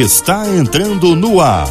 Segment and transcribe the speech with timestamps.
[0.00, 1.68] está entrando no ar.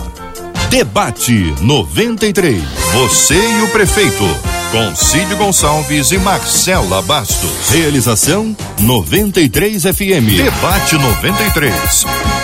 [0.69, 2.63] Debate 93.
[2.93, 4.23] Você e o prefeito.
[4.71, 7.69] Com Cid Gonçalves e Marcela Bastos.
[7.69, 10.37] Realização 93 FM.
[10.37, 12.42] Debate 93.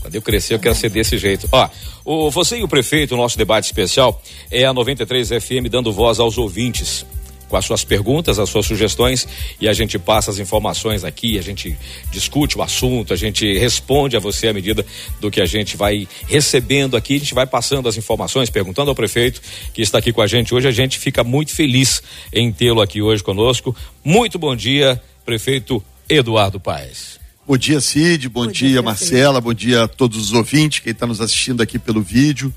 [0.00, 1.48] Quando eu crescer, eu quero ser desse jeito.
[1.50, 1.68] Ó,
[2.04, 6.20] o, você e o prefeito, o nosso debate especial é a 93 FM dando voz
[6.20, 7.04] aos ouvintes
[7.52, 9.28] com as suas perguntas, as suas sugestões
[9.60, 11.76] e a gente passa as informações aqui, a gente
[12.10, 14.86] discute o assunto, a gente responde a você à medida
[15.20, 18.94] do que a gente vai recebendo aqui, a gente vai passando as informações, perguntando ao
[18.94, 19.42] prefeito
[19.74, 20.66] que está aqui com a gente hoje.
[20.66, 23.76] A gente fica muito feliz em tê-lo aqui hoje conosco.
[24.02, 27.20] Muito bom dia, prefeito Eduardo Paes.
[27.46, 28.30] Bom dia, Cid.
[28.30, 29.42] Bom, bom dia, dia Marcela.
[29.42, 32.50] Bom dia a todos os ouvintes, quem está nos assistindo aqui pelo vídeo.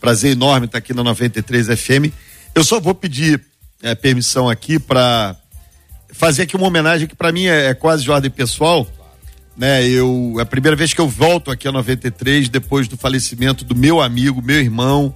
[0.00, 2.14] Prazer enorme estar aqui na 93 FM.
[2.54, 3.47] Eu só vou pedir
[3.82, 5.36] é, permissão aqui para
[6.12, 8.86] fazer aqui uma homenagem que para mim é, é, quase de ordem pessoal.
[9.56, 13.64] Né, eu, é a primeira vez que eu volto aqui a 93 depois do falecimento
[13.64, 15.12] do meu amigo, meu irmão,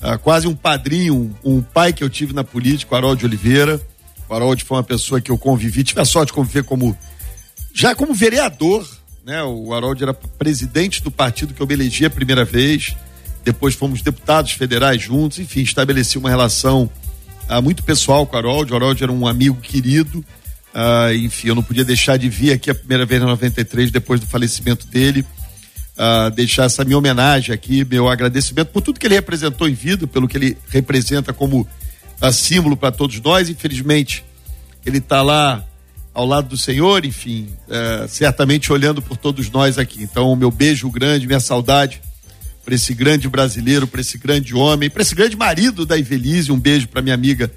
[0.00, 3.78] uh, quase um padrinho, um, um, pai que eu tive na política, o Harold Oliveira.
[4.26, 6.96] O Harold foi uma pessoa que eu convivi, tive a sorte de conviver como
[7.74, 8.86] já como vereador,
[9.26, 9.42] né?
[9.42, 12.96] O Harold era presidente do partido que eu me elegi a primeira vez.
[13.44, 16.90] Depois fomos deputados federais juntos, enfim, estabeleci uma relação
[17.48, 18.72] ah, muito pessoal com o Harold.
[18.72, 20.24] O Harold era um amigo querido.
[20.74, 24.20] Ah, enfim, eu não podia deixar de vir aqui a primeira vez em 93, depois
[24.20, 25.24] do falecimento dele.
[25.96, 30.06] Ah, deixar essa minha homenagem aqui, meu agradecimento por tudo que ele representou em vida,
[30.06, 31.66] pelo que ele representa como
[32.20, 33.48] ah, símbolo para todos nós.
[33.48, 34.24] Infelizmente,
[34.84, 35.64] ele está lá
[36.14, 40.02] ao lado do Senhor, enfim, eh, certamente olhando por todos nós aqui.
[40.02, 42.02] Então, meu beijo grande, minha saudade
[42.64, 46.52] para esse grande brasileiro, para esse grande homem, para esse grande marido da Ivelise.
[46.52, 47.50] Um beijo para minha amiga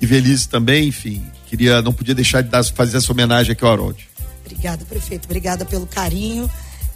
[0.00, 0.88] Ivelise também.
[0.88, 4.08] Enfim, queria, não podia deixar de dar, fazer essa homenagem aqui ao Harold.
[4.44, 5.24] Obrigada, prefeito.
[5.24, 6.44] Obrigada pelo carinho.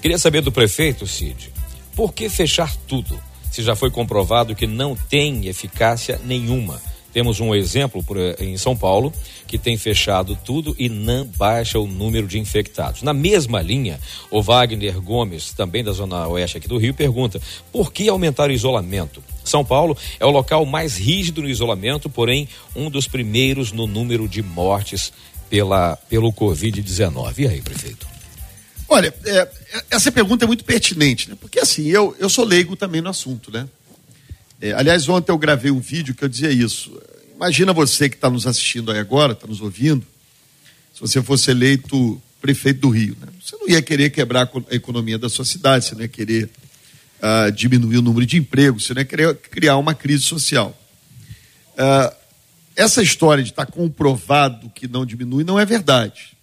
[0.00, 1.52] Queria saber do prefeito, Cid,
[1.96, 3.18] por que fechar tudo,
[3.50, 6.80] se já foi comprovado que não tem eficácia nenhuma?
[7.14, 9.12] Temos um exemplo por, eh, em São Paulo
[9.46, 13.02] que tem fechado tudo e não baixa o número de infectados.
[13.02, 14.00] Na mesma linha,
[14.32, 18.52] o Wagner Gomes, também da Zona Oeste aqui do Rio, pergunta: por que aumentar o
[18.52, 19.22] isolamento?
[19.44, 24.26] São Paulo é o local mais rígido no isolamento, porém um dos primeiros no número
[24.26, 25.12] de mortes
[25.48, 27.38] pela, pelo Covid-19.
[27.38, 28.08] E aí, prefeito?
[28.88, 29.48] Olha, é,
[29.88, 31.36] essa pergunta é muito pertinente, né?
[31.40, 33.68] Porque assim, eu, eu sou leigo também no assunto, né?
[34.60, 36.96] É, aliás, ontem eu gravei um vídeo que eu dizia isso.
[37.34, 40.06] Imagina você que está nos assistindo aí agora, está nos ouvindo,
[40.94, 43.16] se você fosse eleito prefeito do Rio.
[43.20, 43.28] Né?
[43.42, 46.50] Você não ia querer quebrar a economia da sua cidade, você não ia querer
[47.20, 50.78] uh, diminuir o número de empregos, você não ia querer criar uma crise social.
[51.72, 52.14] Uh,
[52.76, 56.36] essa história de estar tá comprovado que não diminui não é verdade.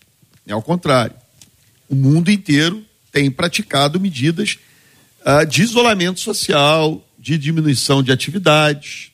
[0.48, 1.16] É ao contrário.
[1.88, 4.58] O mundo inteiro tem praticado medidas
[5.26, 9.12] uh, de isolamento social, de diminuição de atividades.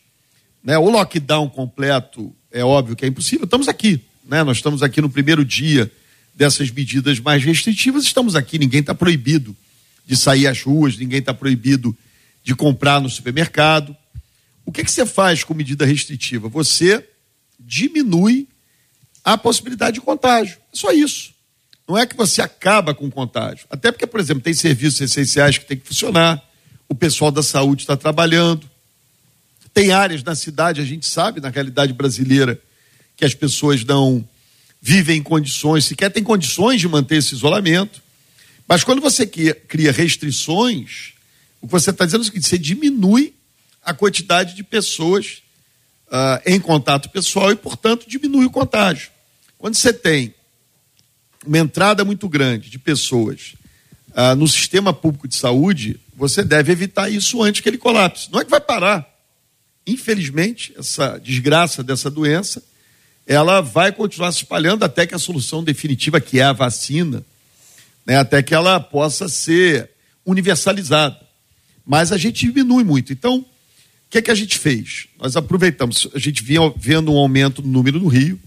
[0.63, 0.77] Né?
[0.77, 3.43] O lockdown completo é óbvio que é impossível.
[3.43, 4.43] Estamos aqui, né?
[4.43, 5.91] nós estamos aqui no primeiro dia
[6.33, 9.55] dessas medidas mais restritivas, estamos aqui, ninguém está proibido
[10.05, 11.95] de sair às ruas, ninguém está proibido
[12.43, 13.95] de comprar no supermercado.
[14.65, 16.47] O que, que você faz com medida restritiva?
[16.47, 17.05] Você
[17.59, 18.47] diminui
[19.23, 20.57] a possibilidade de contágio.
[20.71, 21.33] É só isso.
[21.85, 23.65] Não é que você acaba com o contágio.
[23.69, 26.41] Até porque, por exemplo, tem serviços essenciais que tem que funcionar,
[26.89, 28.69] o pessoal da saúde está trabalhando.
[29.73, 32.59] Tem áreas na cidade, a gente sabe, na realidade brasileira,
[33.15, 34.27] que as pessoas não
[34.81, 38.01] vivem em condições, sequer têm condições de manter esse isolamento.
[38.67, 41.13] Mas quando você cria restrições,
[41.61, 43.33] o que você está dizendo é o seguinte: você diminui
[43.83, 45.41] a quantidade de pessoas
[46.07, 49.09] uh, em contato pessoal e, portanto, diminui o contágio.
[49.57, 50.33] Quando você tem
[51.45, 53.55] uma entrada muito grande de pessoas
[54.09, 58.29] uh, no sistema público de saúde, você deve evitar isso antes que ele colapse.
[58.31, 59.07] Não é que vai parar.
[59.85, 62.63] Infelizmente, essa desgraça dessa doença,
[63.27, 67.23] ela vai continuar se espalhando até que a solução definitiva, que é a vacina,
[68.03, 69.91] né, até que ela possa ser
[70.25, 71.15] universalizada.
[71.85, 73.13] Mas a gente diminui muito.
[73.13, 73.45] Então, o
[74.09, 75.05] que, é que a gente fez?
[75.19, 78.39] Nós aproveitamos, a gente vinha vendo um aumento no número no Rio,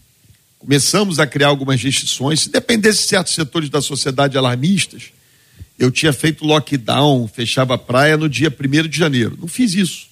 [0.58, 2.40] começamos a criar algumas restrições.
[2.40, 5.12] Se dependesse de certos setores da sociedade alarmistas,
[5.80, 9.34] eu tinha feito lockdown, fechava a praia no dia 1 de janeiro.
[9.40, 10.08] Não fiz isso.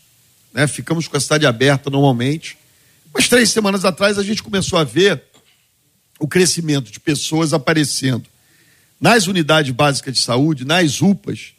[0.50, 0.66] Né?
[0.66, 2.56] Ficamos com a cidade aberta normalmente.
[3.12, 5.22] Mas três semanas atrás a gente começou a ver
[6.18, 8.24] o crescimento de pessoas aparecendo
[8.98, 11.52] nas unidades básicas de saúde, nas UPAs,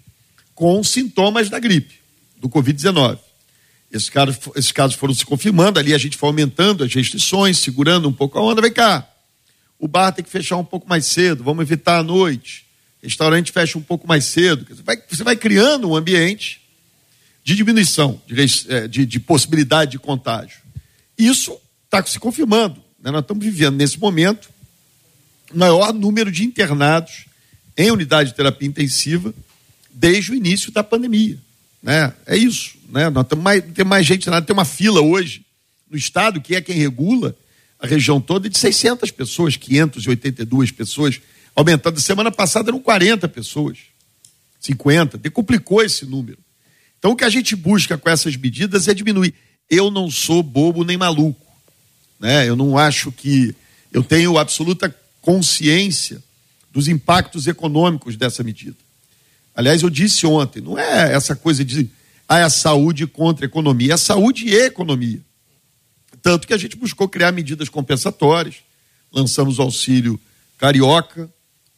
[0.56, 1.94] com sintomas da gripe,
[2.35, 3.19] do Covid-19.
[3.91, 8.09] Esses casos, esses casos foram se confirmando, ali a gente foi aumentando as restrições, segurando
[8.09, 8.59] um pouco a onda.
[8.59, 9.07] Vem cá,
[9.77, 12.69] o bar tem que fechar um pouco mais cedo, vamos evitar a noite.
[13.01, 14.66] Restaurante fecha um pouco mais cedo.
[14.69, 16.62] Você vai, você vai criando um ambiente
[17.44, 18.36] de diminuição, de,
[18.69, 20.60] é, de, de possibilidade de contágio.
[21.18, 22.84] Isso está se confirmando.
[23.01, 23.12] Né?
[23.12, 24.50] Nós estamos vivendo, nesse momento,
[25.51, 27.25] o maior número de internados
[27.78, 29.34] em unidade de terapia intensiva
[29.90, 31.38] desde o início da pandemia.
[31.81, 32.13] Né?
[32.25, 32.75] É isso.
[32.90, 33.10] Né?
[33.10, 35.45] Nós temos mais, tem mais gente, tem uma fila hoje
[35.90, 37.36] no Estado, que é quem regula
[37.80, 41.22] a região toda, de 600 pessoas, 582 pessoas,
[41.56, 42.00] aumentando.
[42.00, 43.78] Semana passada eram 40 pessoas,
[44.60, 46.38] 50, decuplicou esse número.
[46.98, 49.34] Então o que a gente busca com essas medidas é diminuir.
[49.69, 51.46] Eu não sou bobo nem maluco.
[52.19, 52.48] Né?
[52.48, 53.56] Eu não acho que.
[53.92, 56.22] Eu tenho absoluta consciência
[56.72, 58.78] dos impactos econômicos dessa medida.
[59.56, 61.90] Aliás, eu disse ontem, não é essa coisa de
[62.28, 65.19] ah, é a saúde contra a economia, é a saúde e a economia.
[66.22, 68.57] Tanto que a gente buscou criar medidas compensatórias,
[69.12, 70.19] lançamos o auxílio
[70.57, 71.30] carioca?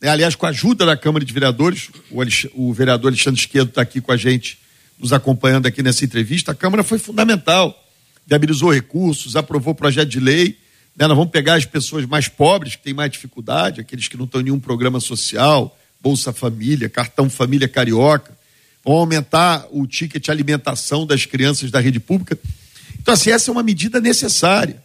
[0.07, 4.01] Aliás, com a ajuda da Câmara de Vereadores, o, o vereador Alexandre Esquerdo está aqui
[4.01, 4.57] com a gente,
[4.97, 7.77] nos acompanhando aqui nessa entrevista, a Câmara foi fundamental,
[8.25, 10.57] viabilizou recursos, aprovou projeto de lei,
[10.95, 11.07] né?
[11.07, 14.41] nós vamos pegar as pessoas mais pobres, que têm mais dificuldade, aqueles que não estão
[14.41, 18.35] em nenhum programa social, Bolsa Família, Cartão Família Carioca,
[18.83, 22.37] vão aumentar o ticket alimentação das crianças da rede pública.
[22.99, 24.81] Então, assim, essa é uma medida necessária.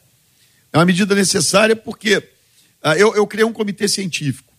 [0.73, 4.53] É uma medida necessária porque uh, eu, eu criei um comitê científico.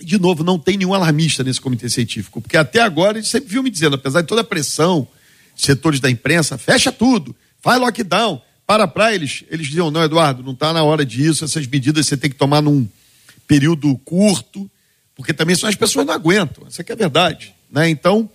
[0.00, 3.62] De novo, não tem nenhum alarmista nesse comitê científico, porque até agora eles sempre viu
[3.62, 5.08] me dizendo, apesar de toda a pressão,
[5.56, 9.44] setores da imprensa, fecha tudo, faz lockdown, para para eles.
[9.50, 12.60] Eles diziam, não, Eduardo, não está na hora disso, essas medidas você tem que tomar
[12.60, 12.86] num
[13.46, 14.70] período curto,
[15.14, 17.54] porque também são as pessoas não aguentam, essa é a verdade.
[17.70, 17.88] Né?
[17.88, 18.28] Então,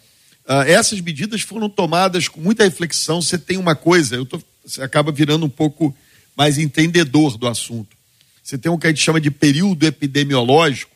[0.47, 3.21] uh, essas medidas foram tomadas com muita reflexão.
[3.21, 5.95] Você tem uma coisa, eu tô, você acaba virando um pouco
[6.35, 7.95] mais entendedor do assunto.
[8.41, 10.91] Você tem o que a gente chama de período epidemiológico,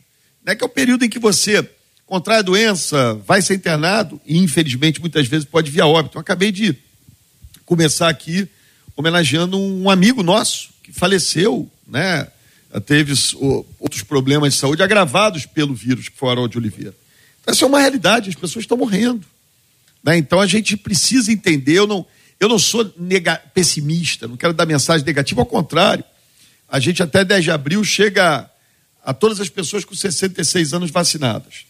[0.45, 0.55] né?
[0.55, 1.67] que é o período em que você
[2.05, 6.17] contrai a doença, vai ser internado e, infelizmente, muitas vezes pode vir a óbito.
[6.17, 6.75] Eu acabei de
[7.65, 8.47] começar aqui
[8.95, 12.27] homenageando um amigo nosso que faleceu, né?
[12.85, 13.13] teve
[13.79, 16.93] outros problemas de saúde agravados pelo vírus, que foi o Harold de Oliveira.
[17.41, 19.25] Então, essa é uma realidade, as pessoas estão morrendo.
[20.03, 20.17] Né?
[20.17, 22.05] Então a gente precisa entender, eu não,
[22.39, 26.03] eu não sou nega, pessimista, não quero dar mensagem negativa, ao contrário.
[26.69, 28.49] A gente até 10 de abril chega
[29.05, 31.65] a, todas as pessoas com 66 anos vacinadas.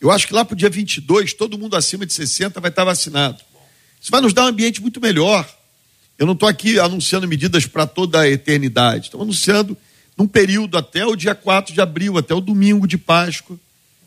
[0.00, 2.84] Eu acho que lá para o dia 22, todo mundo acima de 60 vai estar
[2.84, 3.40] vacinado.
[4.00, 5.48] Isso vai nos dar um ambiente muito melhor.
[6.18, 9.06] Eu não estou aqui anunciando medidas para toda a eternidade.
[9.06, 9.76] Estou anunciando
[10.16, 13.58] num período até o dia 4 de abril, até o domingo de Páscoa,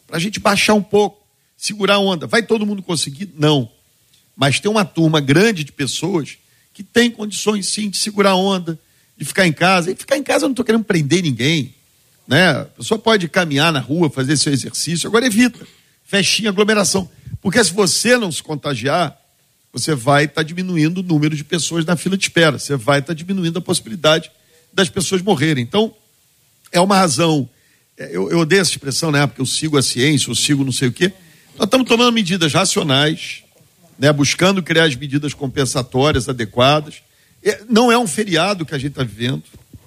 [0.06, 1.26] para a gente baixar um pouco,
[1.56, 2.28] segurar a onda.
[2.28, 3.30] Vai todo mundo conseguir?
[3.38, 3.72] Não.
[4.36, 6.38] Mas tem uma turma grande de pessoas
[6.74, 8.78] que tem condições sim de segurar a onda,
[9.18, 9.92] de ficar em casa.
[9.92, 11.74] E ficar em casa eu não estou querendo prender ninguém.
[12.28, 12.50] Né?
[12.52, 15.66] A pessoa pode caminhar na rua, fazer seu exercício, agora evita.
[16.04, 17.10] Festinha, aglomeração.
[17.42, 19.18] Porque se você não se contagiar,
[19.72, 23.00] você vai estar tá diminuindo o número de pessoas na fila de espera, você vai
[23.00, 24.32] estar tá diminuindo a possibilidade
[24.72, 25.64] das pessoas morrerem.
[25.64, 25.94] Então,
[26.72, 27.50] é uma razão.
[27.98, 29.26] É, eu, eu odeio essa expressão, né?
[29.26, 31.12] Porque eu sigo a ciência, eu sigo não sei o quê.
[31.58, 33.44] Nós estamos tomando medidas racionais,
[33.98, 34.12] né?
[34.12, 36.96] buscando criar as medidas compensatórias adequadas.
[37.70, 39.44] Não é um feriado que a gente está vivendo,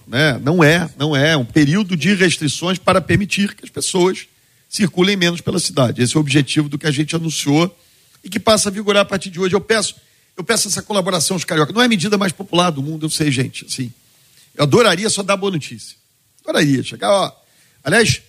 [0.07, 0.39] né?
[0.43, 1.37] Não é, não é.
[1.37, 4.27] Um período de restrições para permitir que as pessoas
[4.69, 6.03] circulem menos pela cidade.
[6.03, 7.75] Esse é o objetivo do que a gente anunciou
[8.23, 9.55] e que passa a vigorar a partir de hoje.
[9.55, 9.97] Eu peço,
[10.37, 11.73] eu peço essa colaboração aos carioca.
[11.73, 13.65] Não é a medida mais popular do mundo, eu sei, gente.
[13.65, 13.93] Assim,
[14.55, 15.97] eu adoraria só dar boa notícia.
[16.43, 17.33] Adoraria chegar, ó.
[17.83, 18.23] Aliás,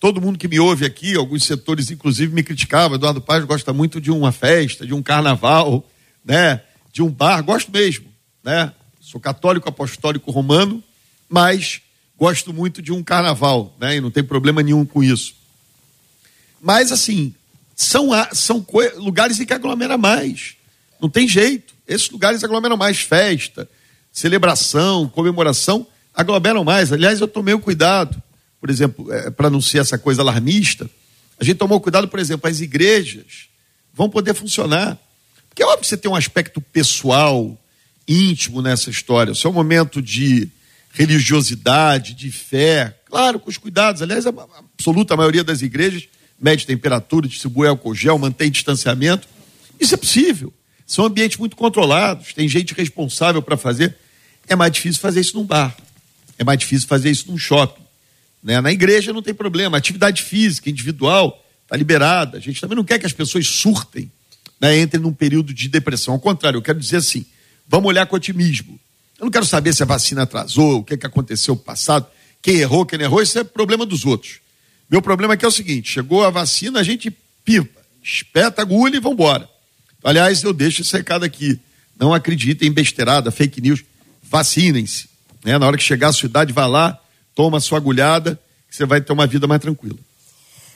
[0.00, 2.96] todo mundo que me ouve aqui, alguns setores inclusive me criticavam.
[2.96, 5.88] Eduardo Paz gosta muito de uma festa, de um carnaval,
[6.24, 6.60] né?
[6.92, 8.06] De um bar, gosto mesmo,
[8.42, 8.72] né?
[9.00, 10.82] Sou católico apostólico romano,
[11.34, 11.80] mas
[12.16, 13.96] gosto muito de um carnaval, né?
[13.96, 15.34] E não tem problema nenhum com isso.
[16.62, 17.34] Mas assim,
[17.74, 18.64] são, são
[18.98, 20.54] lugares em que aglomera mais.
[21.02, 21.74] Não tem jeito.
[21.88, 23.68] Esses lugares aglomeram mais festa,
[24.12, 26.92] celebração, comemoração, aglomeram mais.
[26.92, 28.22] Aliás, eu tomei o cuidado,
[28.60, 30.88] por exemplo, é, para não ser essa coisa alarmista,
[31.38, 33.48] a gente tomou cuidado, por exemplo, as igrejas
[33.92, 34.96] vão poder funcionar.
[35.48, 37.58] Porque é óbvio que você tem um aspecto pessoal,
[38.06, 39.34] íntimo nessa história.
[39.34, 40.48] Seu momento de
[40.94, 44.00] religiosidade, de fé, claro, com os cuidados.
[44.00, 46.08] Aliás, a absoluta maioria das igrejas
[46.40, 49.28] mede temperatura, distribui álcool gel, mantém distanciamento.
[49.78, 50.52] Isso é possível.
[50.86, 53.96] São ambientes muito controlados, tem gente responsável para fazer.
[54.48, 55.76] É mais difícil fazer isso num bar.
[56.38, 57.82] É mais difícil fazer isso num shopping.
[58.42, 58.60] Né?
[58.60, 59.76] Na igreja não tem problema.
[59.76, 62.38] Atividade física, individual, está liberada.
[62.38, 64.10] A gente também não quer que as pessoas surtem,
[64.60, 64.78] né?
[64.78, 66.14] entrem num período de depressão.
[66.14, 67.24] Ao contrário, eu quero dizer assim:
[67.66, 68.78] vamos olhar com otimismo.
[69.18, 72.06] Eu não quero saber se a vacina atrasou, o que, que aconteceu no passado,
[72.42, 74.40] quem errou, quem não errou, isso é problema dos outros.
[74.90, 77.10] Meu problema aqui é o seguinte: chegou a vacina, a gente
[77.44, 79.48] pipa, espeta a agulha e vamos embora.
[80.02, 81.58] Aliás, eu deixo esse recado aqui.
[81.98, 83.82] Não acreditem em besteirada, fake news.
[84.22, 85.08] Vacinem-se.
[85.44, 85.56] Né?
[85.56, 87.00] Na hora que chegar a sua idade, vá lá,
[87.34, 89.98] toma a sua agulhada, que você vai ter uma vida mais tranquila.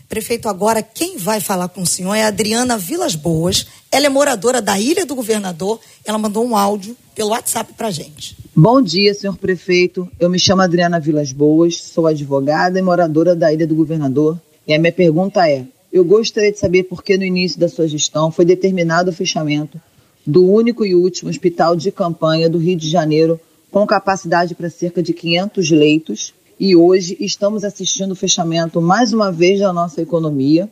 [0.09, 3.67] Prefeito, agora quem vai falar com o senhor é a Adriana Vilas Boas.
[3.93, 5.79] Ela é moradora da Ilha do Governador.
[6.03, 8.37] Ela mandou um áudio pelo WhatsApp pra gente.
[8.55, 10.09] Bom dia, senhor prefeito.
[10.21, 14.41] Eu me chamo Adriana Vilas Boas, sou advogada e moradora da Ilha do Governador.
[14.65, 17.89] E a minha pergunta é: eu gostaria de saber por que no início da sua
[17.89, 19.81] gestão foi determinado o fechamento
[20.25, 25.03] do único e último hospital de campanha do Rio de Janeiro com capacidade para cerca
[25.03, 30.71] de 500 leitos e hoje estamos assistindo o fechamento mais uma vez da nossa economia,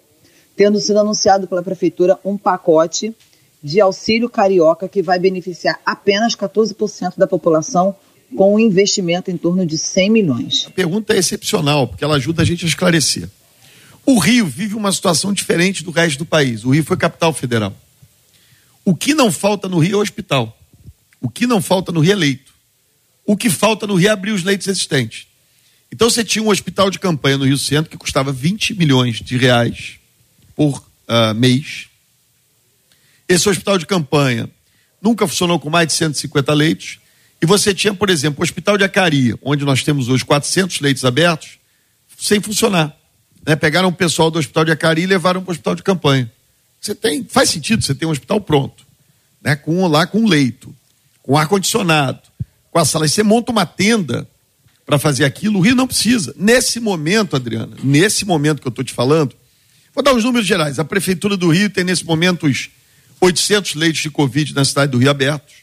[0.55, 3.13] tendo sido anunciado pela prefeitura um pacote
[3.63, 7.95] de auxílio carioca que vai beneficiar apenas 14% da população
[8.37, 10.65] com um investimento em torno de 100 milhões.
[10.67, 13.29] A pergunta é excepcional, porque ela ajuda a gente a esclarecer.
[14.05, 16.65] O Rio vive uma situação diferente do resto do país.
[16.65, 17.75] O Rio foi capital federal.
[18.85, 20.57] O que não falta no Rio é hospital.
[21.21, 22.55] O que não falta no Rio é leito.
[23.25, 25.27] O que falta no Rio é abrir os leitos existentes.
[25.91, 29.37] Então você tinha um hospital de campanha no Rio Centro que custava 20 milhões de
[29.37, 29.99] reais
[30.55, 31.89] por uh, mês.
[33.29, 34.49] Esse hospital de campanha
[35.03, 36.99] nunca funcionou com mais de 150 leitos.
[37.41, 41.05] E você tinha, por exemplo, o Hospital de Acari, onde nós temos hoje 400 leitos
[41.05, 41.59] abertos,
[42.19, 42.97] sem funcionar.
[43.47, 43.55] Né?
[43.57, 46.31] Pegaram o pessoal do hospital de Acari e levaram para o hospital de campanha.
[46.81, 48.85] Você tem, faz sentido, você tem um hospital pronto,
[49.43, 49.57] né?
[49.57, 50.75] com, lá com leito,
[51.23, 52.21] com ar-condicionado,
[52.71, 53.07] com a sala.
[53.07, 54.27] E você monta uma tenda
[54.85, 56.33] para fazer aquilo, o Rio não precisa.
[56.39, 59.35] Nesse momento, Adriana, nesse momento que eu estou te falando,
[59.93, 60.79] vou dar os números gerais.
[60.79, 62.71] A Prefeitura do Rio tem nesse momento os
[63.21, 65.55] 800 leitos de Covid na cidade do Rio abertos.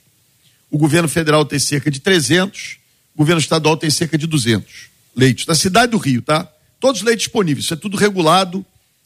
[0.69, 2.77] O governo federal tem cerca de 300,
[3.13, 5.45] o governo estadual tem cerca de 200 leitos.
[5.45, 6.50] Na cidade do Rio, tá?
[6.79, 8.65] Todos os leitos disponíveis, isso é tudo regulado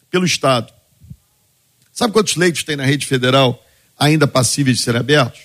[0.09, 0.73] pelo Estado.
[1.93, 3.63] Sabe quantos leitos tem na rede federal
[3.97, 5.41] ainda passíveis de serem abertos?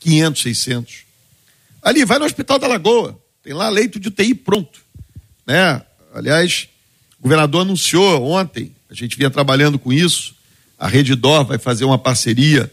[0.00, 0.94] 500, 600.
[1.82, 4.80] Ali, vai no Hospital da Lagoa, tem lá leito de UTI pronto.
[5.46, 5.82] Né?
[6.14, 6.68] Aliás,
[7.18, 10.34] o governador anunciou ontem, a gente vinha trabalhando com isso,
[10.78, 12.72] a Rede Dor vai fazer uma parceria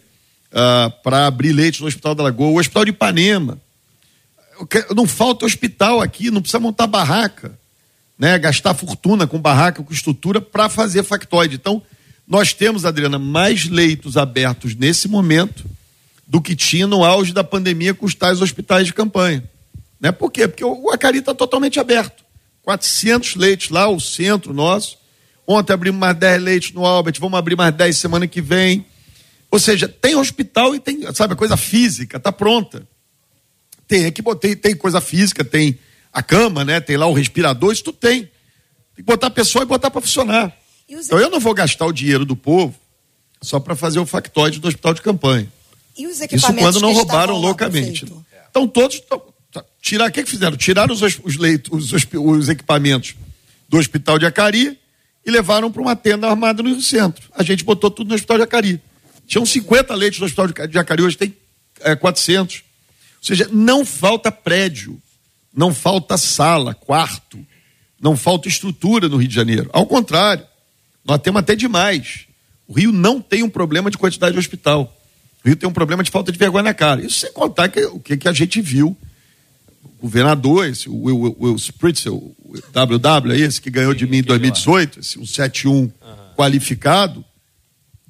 [0.51, 3.59] uh, ah, para abrir leitos no Hospital da Lagoa, o Hospital de Ipanema.
[4.95, 7.57] Não falta hospital aqui, não precisa montar barraca
[8.17, 11.55] né, gastar fortuna com barraca, com estrutura para fazer factoide.
[11.55, 11.81] Então,
[12.27, 15.65] nós temos, Adriana, mais leitos abertos nesse momento
[16.25, 19.43] do que tinha no auge da pandemia com os tais hospitais de campanha.
[19.99, 20.11] Né?
[20.11, 20.47] Por quê?
[20.47, 22.23] Porque o Acari está totalmente aberto.
[22.63, 24.97] 400 leitos lá, o centro nosso.
[25.47, 28.85] Ontem abrimos mais 10 leitos no Albert, vamos abrir mais 10 semana que vem.
[29.51, 32.87] Ou seja, tem hospital e tem, sabe, a coisa física, está pronta.
[33.87, 35.77] Tem, aqui tem, tem coisa física, tem
[36.11, 36.79] a cama, né?
[36.79, 38.21] Tem lá o respirador, isso tudo tem.
[38.21, 38.31] Tem
[38.97, 40.55] que botar a pessoa e botar para funcionar.
[40.87, 42.75] Então eu não vou gastar o dinheiro do povo
[43.41, 45.51] só para fazer o factoide do hospital de campanha.
[45.97, 48.05] E os Isso quando não roubaram loucamente.
[48.49, 50.57] Então todos tá, tirar o que, que fizeram?
[50.57, 53.15] Tiraram os, os leitos, os, os, equipamentos
[53.69, 54.79] do hospital de Acari
[55.25, 57.29] e levaram para uma tenda armada no centro.
[57.35, 58.81] A gente botou tudo no hospital de Acari.
[59.25, 61.35] Tinham 50 leitos no hospital de Acari, hoje tem
[61.81, 62.57] é, 400.
[62.57, 62.61] Ou
[63.21, 65.01] seja, não falta prédio,
[65.55, 67.43] não falta sala, quarto,
[67.99, 69.69] não falta estrutura no Rio de Janeiro.
[69.73, 70.45] Ao contrário,
[71.03, 72.25] nós temos até demais.
[72.67, 74.95] O Rio não tem um problema de quantidade de hospital.
[75.43, 77.01] O Rio tem um problema de falta de vergonha na cara.
[77.01, 78.95] Isso sem contar que, o que, que a gente viu.
[79.99, 84.17] O governador, esse, o Will, Will, Spritzel, o WW, é esse que ganhou de mim
[84.17, 85.91] em 2018, esse, um 71 uhum.
[86.35, 87.23] qualificado,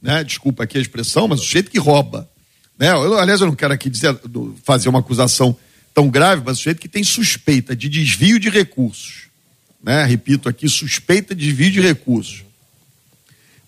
[0.02, 0.24] né?
[0.24, 2.30] desculpa aqui a expressão, mas o jeito que rouba.
[2.78, 2.92] Né?
[2.92, 4.18] Eu, aliás, eu não quero aqui dizer,
[4.64, 5.58] fazer uma acusação
[5.94, 9.26] tão grave, mas o jeito que tem suspeita de desvio de recursos.
[9.82, 10.04] Né?
[10.04, 12.44] Repito aqui, suspeita de desvio de recursos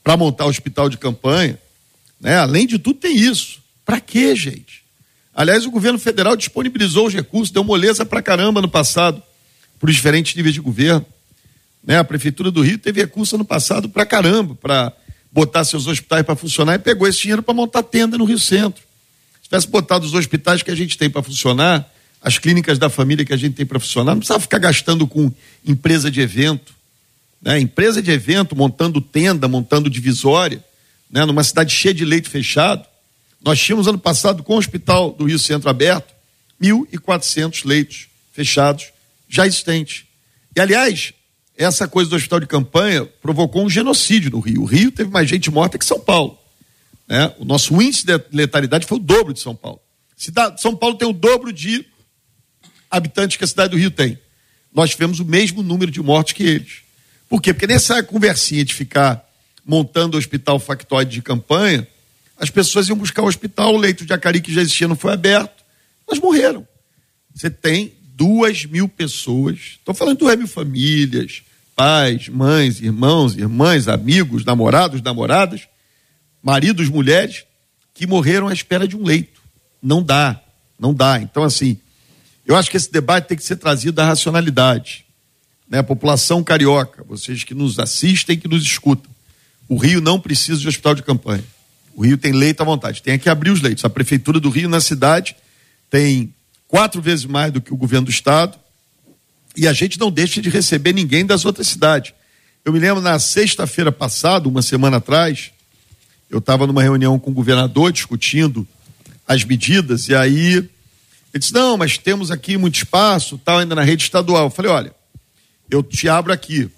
[0.04, 1.60] para montar o hospital de campanha,
[2.20, 2.38] né?
[2.38, 3.60] além de tudo, tem isso.
[3.86, 4.87] Para quê, gente?
[5.38, 9.22] Aliás, o governo federal disponibilizou os recursos, deu moleza para caramba no passado,
[9.80, 11.06] para os diferentes níveis de governo.
[11.84, 12.00] Né?
[12.00, 14.92] A Prefeitura do Rio teve recurso no passado para caramba, para
[15.32, 18.82] botar seus hospitais para funcionar e pegou esse dinheiro para montar tenda no Rio Centro.
[19.36, 21.88] Se tivesse botado os hospitais que a gente tem para funcionar,
[22.20, 25.32] as clínicas da família que a gente tem para funcionar, não precisava ficar gastando com
[25.64, 26.74] empresa de evento.
[27.40, 27.60] Né?
[27.60, 30.66] Empresa de evento, montando tenda, montando divisória,
[31.12, 31.26] né?
[31.26, 32.88] numa cidade cheia de leito fechado.
[33.42, 36.14] Nós tínhamos ano passado, com o Hospital do Rio Centro aberto,
[36.62, 38.92] 1.400 leitos fechados
[39.30, 40.06] já existentes.
[40.56, 41.14] E, aliás,
[41.56, 44.62] essa coisa do hospital de campanha provocou um genocídio no Rio.
[44.62, 46.38] O Rio teve mais gente morta que São Paulo.
[47.08, 47.34] Né?
[47.40, 49.80] O nosso índice de letalidade foi o dobro de São Paulo.
[50.58, 51.86] São Paulo tem o dobro de
[52.90, 54.20] habitantes que a cidade do Rio tem.
[54.74, 56.82] Nós tivemos o mesmo número de mortes que eles.
[57.30, 57.54] Por quê?
[57.54, 59.24] Porque nessa conversinha de ficar
[59.66, 61.88] montando hospital factoide de campanha,
[62.40, 65.14] as pessoas iam buscar o hospital, o leito de Acari que já existia não foi
[65.14, 65.64] aberto,
[66.08, 66.68] mas morreram.
[67.34, 71.44] Você tem duas mil pessoas, estou falando de duas mil famílias,
[71.76, 75.68] pais, mães, irmãos, irmãs, amigos, namorados, namoradas,
[76.42, 77.46] maridos, mulheres,
[77.94, 79.42] que morreram à espera de um leito.
[79.82, 80.42] Não dá,
[80.80, 81.20] não dá.
[81.20, 81.78] Então, assim,
[82.46, 85.08] eu acho que esse debate tem que ser trazido da racionalidade
[85.70, 89.12] né, população carioca, vocês que nos assistem, que nos escutam,
[89.68, 91.44] o Rio não precisa de hospital de campanha.
[91.98, 93.84] O Rio tem leito à vontade, tem que abrir os leitos.
[93.84, 95.36] A prefeitura do Rio na cidade
[95.90, 96.32] tem
[96.68, 98.56] quatro vezes mais do que o governo do estado
[99.56, 102.14] e a gente não deixa de receber ninguém das outras cidades.
[102.64, 105.50] Eu me lembro na sexta-feira passada, uma semana atrás,
[106.30, 108.68] eu estava numa reunião com o governador discutindo
[109.28, 110.70] as medidas e aí ele
[111.34, 114.44] disse: não, mas temos aqui muito espaço, tal, ainda na rede estadual.
[114.44, 114.96] Eu falei: olha,
[115.68, 116.70] eu te abro aqui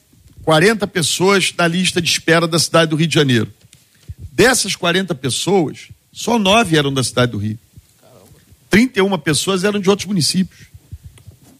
[0.43, 3.51] 40 pessoas na lista de espera da cidade do Rio de Janeiro.
[4.31, 7.57] Dessas 40 pessoas, só nove eram da cidade do Rio.
[8.69, 10.67] 31 pessoas eram de outros municípios.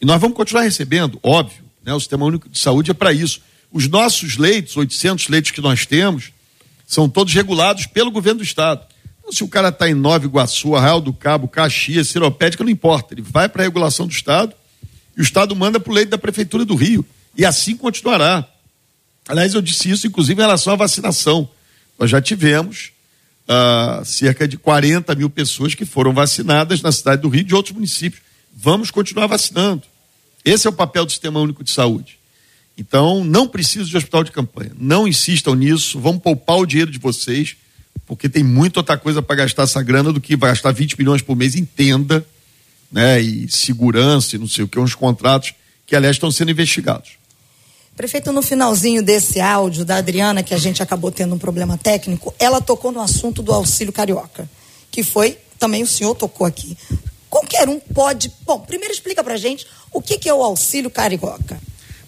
[0.01, 1.93] E nós vamos continuar recebendo, óbvio, né?
[1.93, 3.41] o Sistema Único de Saúde é para isso.
[3.71, 6.31] Os nossos leitos, 800 leitos que nós temos,
[6.87, 8.85] são todos regulados pelo governo do Estado.
[9.19, 13.13] Então, se o cara está em Nova Iguaçu, Arraial do Cabo, Caxias, Ciropédica, não importa.
[13.13, 14.53] Ele vai para a regulação do Estado
[15.15, 17.05] e o Estado manda para o leito da Prefeitura do Rio.
[17.37, 18.47] E assim continuará.
[19.27, 21.47] Aliás, eu disse isso, inclusive, em relação à vacinação.
[21.99, 22.91] Nós já tivemos
[23.49, 27.53] uh, cerca de 40 mil pessoas que foram vacinadas na cidade do Rio e de
[27.53, 28.23] outros municípios.
[28.55, 29.83] Vamos continuar vacinando.
[30.45, 32.17] Esse é o papel do Sistema Único de Saúde.
[32.77, 34.71] Então, não precisa de hospital de campanha.
[34.79, 35.99] Não insistam nisso.
[35.99, 37.57] Vamos poupar o dinheiro de vocês,
[38.07, 41.35] porque tem muita outra coisa para gastar essa grana do que gastar 20 milhões por
[41.35, 42.25] mês em tenda,
[42.89, 43.21] né?
[43.21, 45.53] E segurança e não sei o que, uns contratos
[45.85, 47.18] que, aliás, estão sendo investigados.
[47.99, 52.33] Prefeito, no finalzinho desse áudio da Adriana, que a gente acabou tendo um problema técnico,
[52.39, 54.49] ela tocou no assunto do auxílio carioca,
[54.89, 56.77] que foi, também o senhor tocou aqui.
[57.29, 58.31] Qualquer um pode.
[58.45, 61.59] Bom, primeiro explica pra gente o que, que é o auxílio carioca.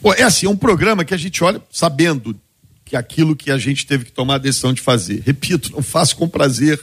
[0.01, 2.39] Bom, é assim, é um programa que a gente olha sabendo
[2.86, 5.21] que aquilo que a gente teve que tomar a decisão de fazer.
[5.25, 6.82] Repito, não faço com prazer,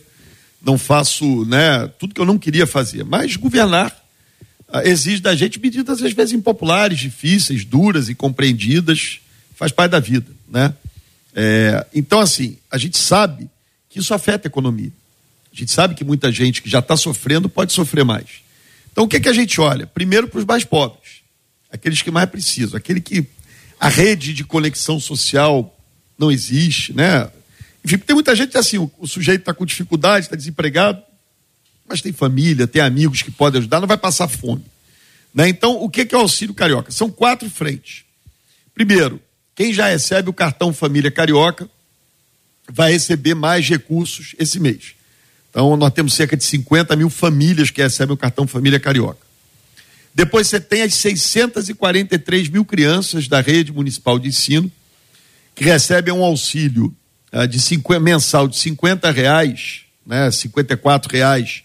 [0.62, 4.04] não faço, né, tudo que eu não queria fazer, mas governar
[4.84, 9.20] exige da gente medidas às vezes impopulares, difíceis, duras e compreendidas,
[9.54, 10.74] faz parte da vida, né?
[11.34, 13.48] É, então, assim, a gente sabe
[13.88, 14.92] que isso afeta a economia.
[15.52, 18.26] A gente sabe que muita gente que já está sofrendo pode sofrer mais.
[18.92, 19.86] Então, o que, que a gente olha?
[19.86, 21.22] Primeiro para os mais pobres,
[21.70, 23.24] aqueles que mais precisam, aquele que
[23.78, 25.74] a rede de conexão social
[26.18, 27.30] não existe, né?
[27.84, 31.00] Enfim, tem muita gente assim, o, o sujeito está com dificuldade, está desempregado,
[31.88, 34.64] mas tem família, tem amigos que podem ajudar, não vai passar fome.
[35.34, 35.48] Né?
[35.48, 36.90] Então, o que é o auxílio carioca?
[36.90, 38.04] São quatro frentes.
[38.74, 39.20] Primeiro,
[39.54, 41.68] quem já recebe o cartão Família Carioca,
[42.70, 44.94] vai receber mais recursos esse mês.
[45.50, 49.26] Então, nós temos cerca de 50 mil famílias que recebem o cartão Família Carioca.
[50.14, 54.70] Depois você tem as 643 mil crianças da rede municipal de ensino
[55.54, 56.94] que recebem um auxílio
[57.32, 61.62] uh, de 50, mensal de 50 reais, né, 54 reais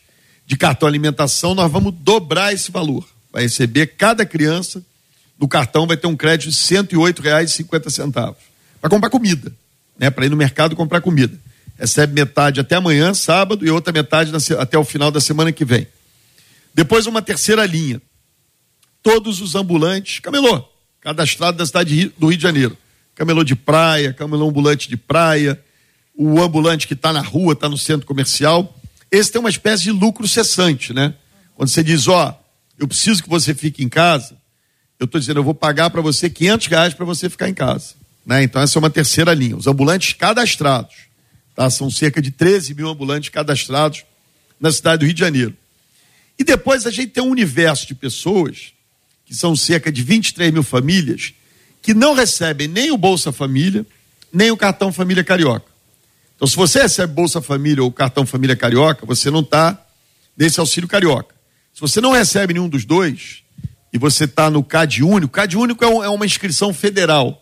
[0.53, 1.55] de cartão alimentação.
[1.55, 3.07] Nós vamos dobrar esse valor.
[3.31, 4.83] Vai receber cada criança
[5.39, 8.35] no cartão vai ter um crédito de R$ 108,50
[8.79, 9.51] para comprar comida,
[9.97, 11.37] né, para ir no mercado comprar comida
[11.77, 15.87] recebe metade até amanhã, sábado, e outra metade até o final da semana que vem.
[16.73, 18.01] Depois, uma terceira linha.
[19.01, 20.63] Todos os ambulantes, camelô,
[21.01, 22.77] cadastrado da cidade do Rio de Janeiro.
[23.15, 25.59] Camelô de praia, camelô ambulante de praia,
[26.15, 28.73] o ambulante que está na rua, está no centro comercial.
[29.13, 31.13] Esse tem uma espécie de lucro cessante, né?
[31.55, 32.37] Quando você diz, ó,
[32.77, 34.35] eu preciso que você fique em casa,
[34.99, 37.93] eu estou dizendo, eu vou pagar para você 500 reais para você ficar em casa.
[38.25, 38.43] Né?
[38.43, 39.55] Então, essa é uma terceira linha.
[39.55, 41.13] Os ambulantes cadastrados
[41.55, 41.69] Tá?
[41.69, 44.03] São cerca de 13 mil ambulantes cadastrados
[44.59, 45.55] na cidade do Rio de Janeiro.
[46.37, 48.73] E depois a gente tem um universo de pessoas,
[49.25, 51.33] que são cerca de 23 mil famílias,
[51.81, 53.85] que não recebem nem o Bolsa Família,
[54.31, 55.71] nem o cartão Família Carioca.
[56.43, 59.81] Então, se você recebe Bolsa Família ou cartão Família Carioca, você não está
[60.35, 61.33] nesse auxílio carioca.
[61.73, 63.43] Se você não recebe nenhum dos dois,
[63.93, 67.41] e você está no CAD Único, CAD Único é, um, é uma inscrição federal,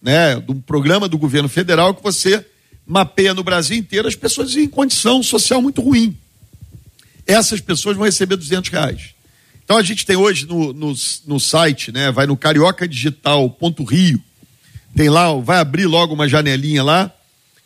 [0.00, 2.42] né, de um programa do governo federal que você
[2.86, 6.16] mapeia no Brasil inteiro as pessoas em condição social muito ruim.
[7.26, 9.10] Essas pessoas vão receber 200 reais.
[9.62, 10.94] Então a gente tem hoje no, no,
[11.26, 14.22] no site, né, vai no cariocadigital.rio,
[14.96, 17.12] tem lá, vai abrir logo uma janelinha lá,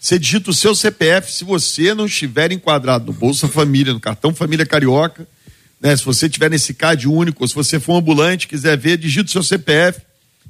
[0.03, 4.35] você digita o seu CPF, se você não estiver enquadrado no Bolsa Família, no cartão
[4.35, 5.29] Família Carioca,
[5.81, 8.99] né, se você tiver nesse CAD único, ou se você for um ambulante, quiser ver,
[8.99, 10.01] digita o seu CPF,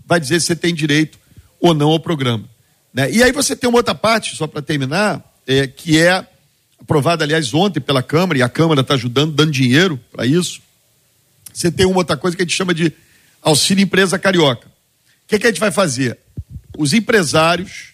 [0.07, 1.19] vai dizer se você tem direito
[1.61, 2.49] ou não ao programa.
[2.95, 3.13] Né?
[3.13, 6.27] E aí você tem uma outra parte, só para terminar, é, que é
[6.81, 10.63] aprovada, aliás, ontem pela Câmara, e a Câmara está ajudando, dando dinheiro para isso.
[11.53, 12.91] Você tem uma outra coisa que a gente chama de
[13.43, 14.67] auxílio empresa carioca.
[14.67, 16.19] O que, que a gente vai fazer?
[16.79, 17.93] Os empresários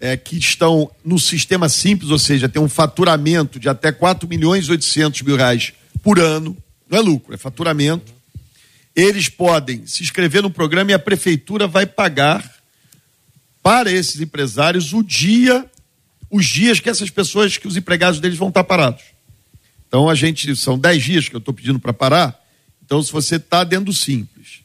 [0.00, 4.66] é, que estão no sistema simples, ou seja, tem um faturamento de até 4 milhões
[4.66, 6.56] e 800 mil reais por ano,
[6.88, 8.12] não é lucro, é faturamento.
[8.94, 12.48] Eles podem se inscrever no programa e a prefeitura vai pagar
[13.62, 15.64] para esses empresários o dia,
[16.30, 19.02] os dias que essas pessoas, que os empregados deles vão estar parados.
[19.88, 22.44] Então a gente, são 10 dias que eu estou pedindo para parar.
[22.84, 24.60] Então, se você está dentro do simples,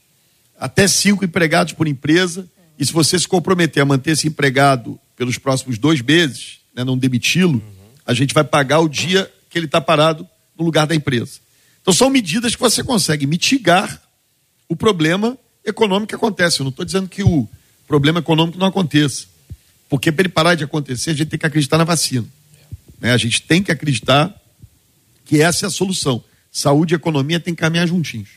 [0.60, 2.46] até cinco empregados por empresa,
[2.78, 6.98] e se você se comprometer a manter esse empregado pelos próximos dois meses, né, não
[6.98, 7.62] demiti-lo,
[8.06, 10.26] a gente vai pagar o dia que ele está parado
[10.58, 11.42] no lugar da empresa.
[11.82, 14.02] Então, são medidas que você consegue mitigar
[14.70, 16.62] o problema econômico que acontece.
[16.62, 17.50] Eu não estou dizendo que o
[17.86, 19.26] problema econômico não aconteça.
[19.90, 22.26] Porque para ele parar de acontecer, a gente tem que acreditar na vacina.
[23.02, 23.12] Né?
[23.12, 24.34] A gente tem que acreditar
[25.26, 26.24] que essa é a solução.
[26.50, 28.30] Saúde e economia tem que caminhar juntinhos.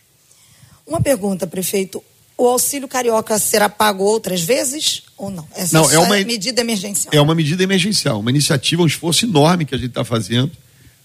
[0.84, 2.02] Uma pergunta, prefeito.
[2.36, 5.46] O auxílio carioca será pago outras vezes ou não?
[5.54, 7.14] Essa não, é uma medida emergencial.
[7.14, 10.50] É uma medida emergencial, uma iniciativa, um esforço enorme que a gente está fazendo.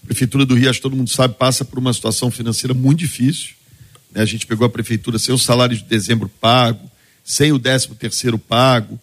[0.02, 2.98] A Prefeitura do Rio, acho que todo mundo sabe, passa por uma situação financeira muito
[3.00, 3.50] difícil.
[4.12, 4.22] Né?
[4.22, 6.90] A gente pegou a prefeitura sem o salário de dezembro pago,
[7.22, 8.98] sem o 13 terceiro pago.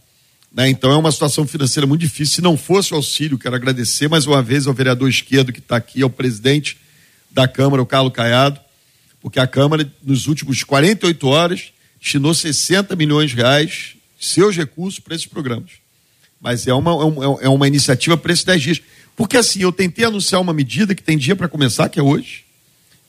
[0.52, 0.70] Né?
[0.70, 2.36] Então é uma situação financeira muito difícil.
[2.36, 5.76] Se não fosse o auxílio, quero agradecer mais uma vez ao vereador esquerdo que está
[5.76, 6.78] aqui, ao presidente
[7.30, 8.60] da Câmara, o Carlos Caiado,
[9.22, 11.74] porque a Câmara, nos últimos 48 horas,
[12.06, 15.72] destinou 60 milhões de reais seus recursos para esses programas.
[16.40, 18.82] Mas é uma, é uma, é uma iniciativa para esses 10 dias.
[19.16, 22.46] Porque assim, eu tentei anunciar uma medida que tem dia para começar, que é hoje,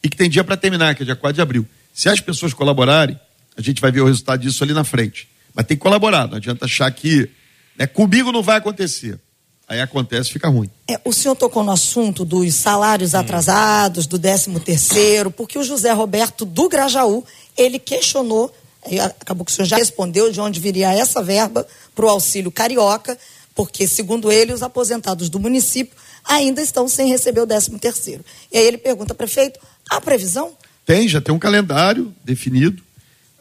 [0.03, 1.67] e que tem dia para terminar, que é dia 4 de abril.
[1.93, 3.21] Se as pessoas colaborarem,
[3.55, 5.29] a gente vai ver o resultado disso ali na frente.
[5.55, 7.29] Mas tem que colaborar, não adianta achar que
[7.77, 9.21] né, comigo não vai acontecer.
[9.69, 10.71] Aí acontece, fica ruim.
[10.89, 13.19] É, o senhor tocou no assunto dos salários hum.
[13.19, 17.25] atrasados, do 13 terceiro, porque o José Roberto do Grajaú,
[17.57, 18.55] ele questionou,
[19.01, 23.19] acabou que o senhor já respondeu de onde viria essa verba para o auxílio carioca,
[23.55, 28.25] porque, segundo ele, os aposentados do município ainda estão sem receber o 13 terceiro.
[28.53, 30.53] E aí ele pergunta, prefeito, há previsão?
[30.85, 32.83] Tem, já tem um calendário definido.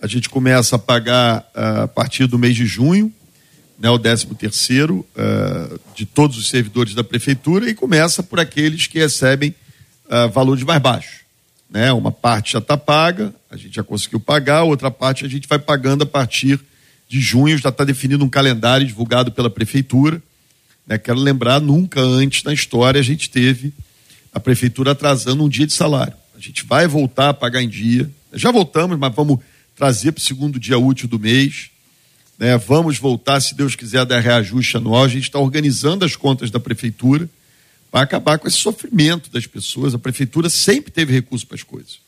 [0.01, 3.11] A gente começa a pagar uh, a partir do mês de junho,
[3.77, 8.87] né, o 13 terceiro uh, de todos os servidores da prefeitura e começa por aqueles
[8.87, 9.53] que recebem
[10.05, 11.24] uh, valores mais baixos.
[11.75, 11.91] Né?
[11.91, 15.59] Uma parte já está paga, a gente já conseguiu pagar, outra parte a gente vai
[15.59, 16.57] pagando a partir
[17.05, 20.23] de junho, já está definido um calendário divulgado pela prefeitura.
[20.87, 20.97] Né?
[20.97, 23.73] Quero lembrar, nunca antes na história a gente teve
[24.33, 26.13] a prefeitura atrasando um dia de salário.
[26.33, 28.09] A gente vai voltar a pagar em dia.
[28.31, 29.39] Já voltamos, mas vamos
[29.75, 31.71] trazer para o segundo dia útil do mês.
[32.39, 32.57] Né?
[32.57, 35.03] Vamos voltar, se Deus quiser, a dar reajuste anual.
[35.03, 37.29] A gente está organizando as contas da prefeitura
[37.95, 39.93] para acabar com esse sofrimento das pessoas.
[39.93, 41.99] A prefeitura sempre teve recurso para as coisas.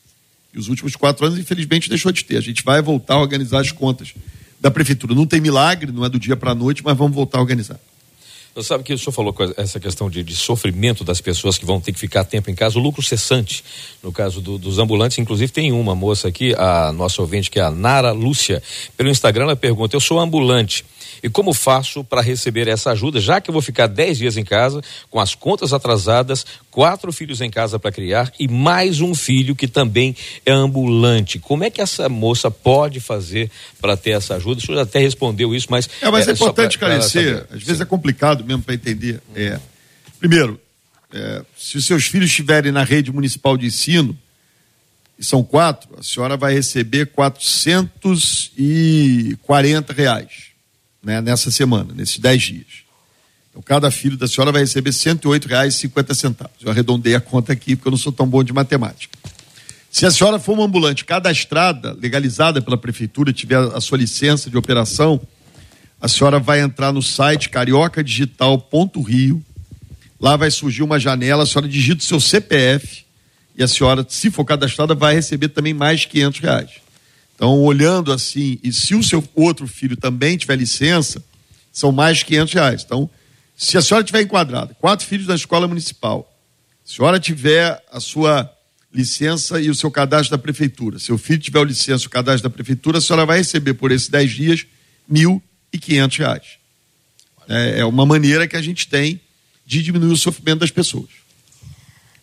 [0.52, 2.36] E os últimos quatro anos, infelizmente, deixou de ter.
[2.36, 4.12] A gente vai voltar a organizar as contas
[4.60, 5.14] da prefeitura.
[5.14, 7.80] Não tem milagre, não é do dia para a noite, mas vamos voltar a organizar.
[8.58, 11.64] Você sabe que o senhor falou com essa questão de, de, sofrimento das pessoas que
[11.64, 13.64] vão ter que ficar tempo em casa, o lucro cessante,
[14.02, 17.62] no caso do, dos ambulantes, inclusive tem uma moça aqui, a nossa ouvinte, que é
[17.62, 18.60] a Nara Lúcia,
[18.96, 20.84] pelo Instagram, ela pergunta, eu sou ambulante,
[21.22, 24.44] e como faço para receber essa ajuda, já que eu vou ficar 10 dias em
[24.44, 29.56] casa, com as contas atrasadas, quatro filhos em casa para criar e mais um filho
[29.56, 31.38] que também é ambulante.
[31.38, 34.60] Como é que essa moça pode fazer para ter essa ajuda?
[34.60, 35.88] O senhor até respondeu isso, mas.
[36.00, 39.20] É, mas é, é importante pra, esclarecer, pra às vezes é complicado mesmo para entender.
[39.34, 39.60] É,
[40.18, 40.58] primeiro,
[41.12, 44.18] é, se os seus filhos estiverem na rede municipal de ensino,
[45.18, 50.48] e são quatro, a senhora vai receber 440 reais
[51.02, 52.84] né, nessa semana, nesses 10 dias.
[53.50, 56.48] Então, cada filho da senhora vai receber R$ 108,50.
[56.62, 59.18] Eu arredondei a conta aqui, porque eu não sou tão bom de matemática.
[59.90, 64.56] Se a senhora for uma ambulante cadastrada, legalizada pela prefeitura, tiver a sua licença de
[64.56, 65.20] operação,
[66.00, 69.44] a senhora vai entrar no site cariocadigital.rio.
[70.20, 73.04] Lá vai surgir uma janela, a senhora digita o seu CPF
[73.56, 76.70] e a senhora, se for cadastrada, vai receber também mais 500 reais.
[77.34, 81.22] Então, olhando assim, e se o seu outro filho também tiver licença,
[81.72, 82.82] são mais de 500 reais.
[82.84, 83.10] Então,
[83.56, 86.32] se a senhora tiver enquadrada, quatro filhos da escola municipal,
[86.84, 88.48] a senhora tiver a sua
[88.94, 92.48] licença e o seu cadastro da prefeitura, seu filho tiver o licença e o cadastro
[92.48, 94.66] da prefeitura, a senhora vai receber por esses 10 dias
[95.12, 95.40] R$
[95.74, 96.18] 1.500.
[96.18, 96.44] reais.
[97.48, 99.20] É, é uma maneira que a gente tem
[99.64, 101.08] de diminuir o sofrimento das pessoas.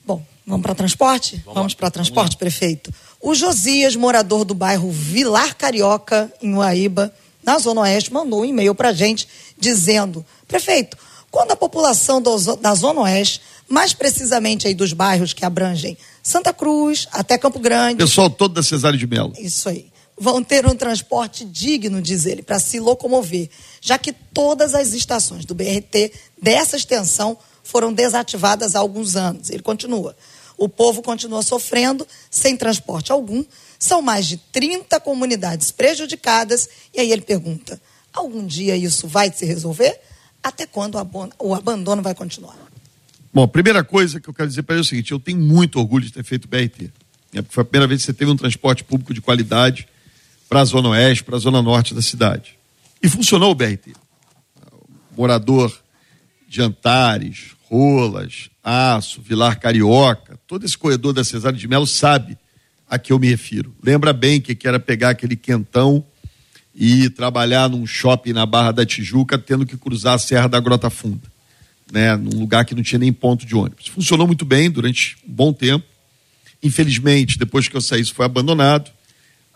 [0.06, 1.38] Bom, vamos para transporte?
[1.38, 2.94] Vamos, vamos para transporte, vamos prefeito.
[3.22, 8.76] O Josias, morador do bairro Vilar Carioca, em Uaíba, na Zona Oeste, mandou um e-mail
[8.76, 9.28] para a gente
[9.60, 10.98] dizendo: prefeito,
[11.32, 16.54] quando a população do, da Zona Oeste, mais precisamente aí dos bairros que abrangem Santa
[16.54, 17.98] Cruz até Campo Grande.
[17.98, 19.34] Pessoal todo da Cesário de Melo.
[19.38, 19.88] Isso aí.
[20.18, 23.50] Vão ter um transporte digno, diz ele, para se locomover,
[23.82, 29.50] já que todas as estações do BRT dessa extensão foram desativadas há alguns anos.
[29.50, 30.16] Ele continua.
[30.58, 33.44] O povo continua sofrendo, sem transporte algum.
[33.78, 36.70] São mais de 30 comunidades prejudicadas.
[36.94, 37.82] E aí ele pergunta:
[38.14, 40.00] algum dia isso vai se resolver?
[40.42, 40.96] Até quando
[41.40, 42.56] o abandono vai continuar?
[43.34, 45.40] Bom, a primeira coisa que eu quero dizer para ele é o seguinte: eu tenho
[45.40, 46.90] muito orgulho de ter feito o BRT.
[47.34, 49.88] É, foi a primeira vez que você teve um transporte público de qualidade
[50.48, 52.58] para a Zona Oeste, para a Zona Norte da cidade.
[53.02, 53.94] E funcionou o BRT.
[55.18, 55.74] Morador
[56.48, 62.38] de Antares, Rolas, Aço, Vilar Carioca, todo esse corredor da Cesário de Melo sabe
[62.90, 63.76] a que eu me refiro.
[63.84, 66.06] Lembra bem que, era pegar aquele quentão
[66.74, 70.90] e trabalhar num shopping na Barra da Tijuca, tendo que cruzar a Serra da Grota
[70.90, 71.28] Funda,
[71.92, 73.88] né, num lugar que não tinha nem ponto de ônibus.
[73.88, 75.86] Funcionou muito bem durante um bom tempo.
[76.62, 78.92] Infelizmente, depois que eu saí, isso foi abandonado.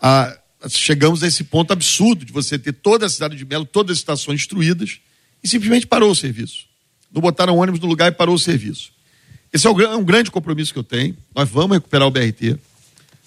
[0.00, 0.36] Ah,
[0.68, 3.98] chegamos a esse ponto absurdo de você ter toda a cidade de Melo, todas as
[3.98, 5.00] estações destruídas,
[5.42, 6.66] e simplesmente parou o serviço.
[7.12, 8.92] Não botaram ônibus no lugar e parou o serviço.
[9.52, 11.16] Esse é, é um grande compromisso que eu tenho.
[11.34, 12.56] Nós vamos recuperar o BRT.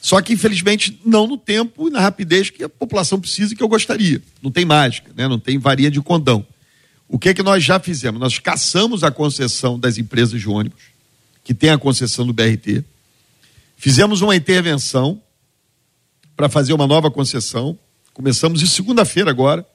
[0.01, 3.63] Só que, infelizmente, não no tempo e na rapidez que a população precisa e que
[3.63, 4.21] eu gostaria.
[4.41, 5.27] Não tem mágica, né?
[5.27, 6.45] não tem varia de condão.
[7.07, 8.19] O que é que nós já fizemos?
[8.19, 10.81] Nós caçamos a concessão das empresas de ônibus,
[11.43, 12.83] que tem a concessão do BRT.
[13.77, 15.21] Fizemos uma intervenção
[16.43, 17.79] para fazer uma nova concessão.
[18.13, 19.65] Começamos em segunda-feira agora.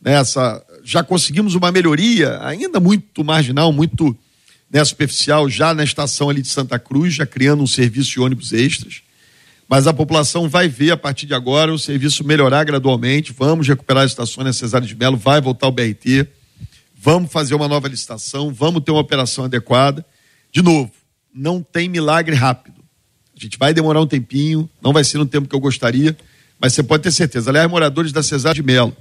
[0.00, 4.18] Nessa, já conseguimos uma melhoria, ainda muito marginal, muito
[4.68, 8.52] né, superficial, já na estação ali de Santa Cruz, já criando um serviço de ônibus
[8.52, 9.02] extras.
[9.68, 13.32] Mas a população vai ver a partir de agora o serviço melhorar gradualmente.
[13.32, 16.26] Vamos recuperar as estações na Cesário de Melo, vai voltar o BRT.
[16.96, 20.04] Vamos fazer uma nova licitação, vamos ter uma operação adequada.
[20.50, 20.90] De novo,
[21.32, 22.79] não tem milagre rápido.
[23.40, 26.14] A gente vai demorar um tempinho, não vai ser no tempo que eu gostaria,
[26.58, 27.50] mas você pode ter certeza.
[27.50, 28.94] Aliás, moradores da Cesário de Melo,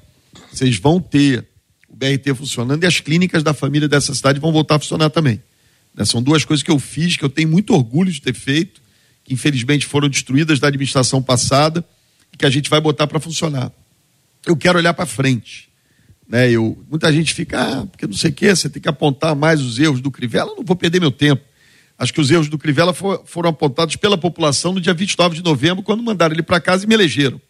[0.49, 1.45] vocês vão ter
[1.89, 5.43] o BRT funcionando e as clínicas da família dessa cidade vão voltar a funcionar também.
[5.93, 6.05] Né?
[6.05, 8.81] São duas coisas que eu fiz, que eu tenho muito orgulho de ter feito,
[9.25, 11.83] que infelizmente foram destruídas da administração passada
[12.31, 13.69] e que a gente vai botar para funcionar.
[14.45, 15.67] Eu quero olhar para frente.
[16.29, 16.49] Né?
[16.49, 19.59] Eu, muita gente fica, ah, porque não sei o quê, você tem que apontar mais
[19.59, 20.51] os erros do Crivella.
[20.51, 21.43] Eu não vou perder meu tempo.
[21.99, 25.43] Acho que os erros do Crivella for, foram apontados pela população no dia 29 de
[25.43, 27.41] novembro, quando mandaram ele para casa e me elegeram.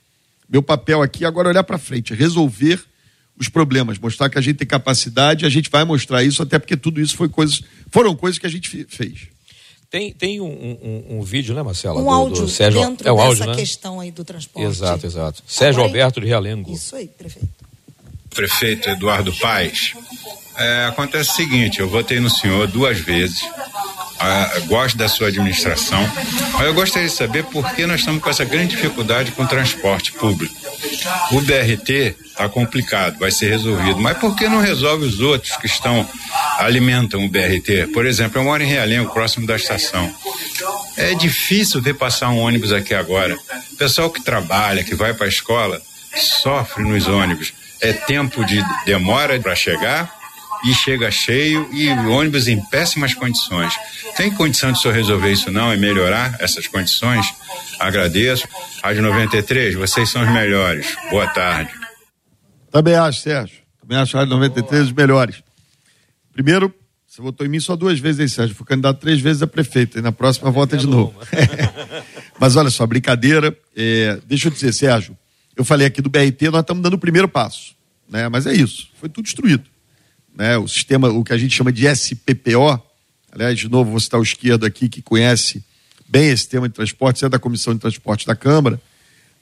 [0.49, 2.83] Meu papel aqui agora é olhar para frente, é resolver
[3.39, 6.75] os problemas, mostrar que a gente tem capacidade, a gente vai mostrar isso, até porque
[6.75, 9.27] tudo isso foi coisas, foram coisas que a gente fez.
[9.89, 11.99] Tem, tem um, um, um vídeo, né, Marcela?
[11.99, 13.55] Um do, áudio do Sérgio, dentro é o áudio, dessa né?
[13.55, 14.67] questão aí do transporte.
[14.67, 15.43] Exato, exato.
[15.47, 16.71] Sérgio Alberto de Realengo.
[16.71, 17.68] Isso aí, prefeito.
[18.29, 19.93] Prefeito Eduardo Paes,
[20.57, 23.41] é, acontece o seguinte: eu votei no senhor duas vezes,
[24.19, 26.05] ah, gosto da sua administração,
[26.53, 29.47] mas eu gostaria de saber por que nós estamos com essa grande dificuldade com o
[29.47, 30.53] transporte público.
[31.31, 35.67] O BRT está complicado, vai ser resolvido, mas por que não resolve os outros que
[35.67, 36.05] estão
[36.57, 37.87] alimentam o BRT?
[37.93, 40.13] Por exemplo, eu moro em Realengo, próximo da estação.
[40.97, 43.37] É difícil ver passar um ônibus aqui agora.
[43.71, 45.81] O pessoal que trabalha, que vai para a escola,
[46.17, 47.53] sofre nos ônibus.
[47.81, 50.19] É tempo de demora para chegar
[50.63, 53.73] e chega cheio e o ônibus em péssimas condições.
[54.17, 57.25] Tem condição de o senhor resolver isso não e melhorar essas condições?
[57.79, 58.47] Agradeço.
[58.83, 60.95] Rádio 93, vocês são os melhores.
[61.09, 61.71] Boa tarde.
[62.71, 63.57] Também acho, Sérgio.
[63.81, 65.43] Também acho a Rádio 93 os melhores.
[66.33, 66.73] Primeiro,
[67.07, 68.55] você votou em mim só duas vezes, hein, Sérgio?
[68.55, 69.97] Fui candidato três vezes a prefeito.
[69.97, 71.13] E na próxima vota de novo.
[72.39, 73.55] Mas olha só, brincadeira.
[73.75, 75.17] É, deixa eu dizer, Sérgio.
[75.59, 77.75] Eu falei aqui do BRT, nós estamos dando o primeiro passo.
[78.09, 78.27] Né?
[78.29, 78.89] Mas é isso.
[78.99, 79.65] Foi tudo destruído
[80.39, 82.81] né, o sistema, o que a gente chama de SPPO,
[83.29, 85.61] aliás, de novo, vou citar o esquerdo aqui, que conhece
[86.07, 88.81] bem esse tema de transporte, é da Comissão de Transporte da Câmara,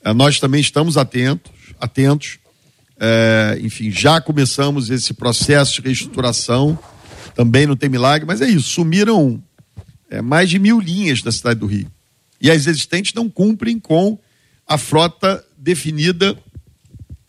[0.03, 2.39] é, nós também estamos atentos, atentos,
[2.99, 6.77] é, enfim, já começamos esse processo de reestruturação,
[7.35, 9.39] também não tem milagre, mas é isso, sumiram
[10.09, 11.91] é, mais de mil linhas da cidade do Rio.
[12.41, 14.17] E as existentes não cumprem com
[14.65, 16.37] a frota definida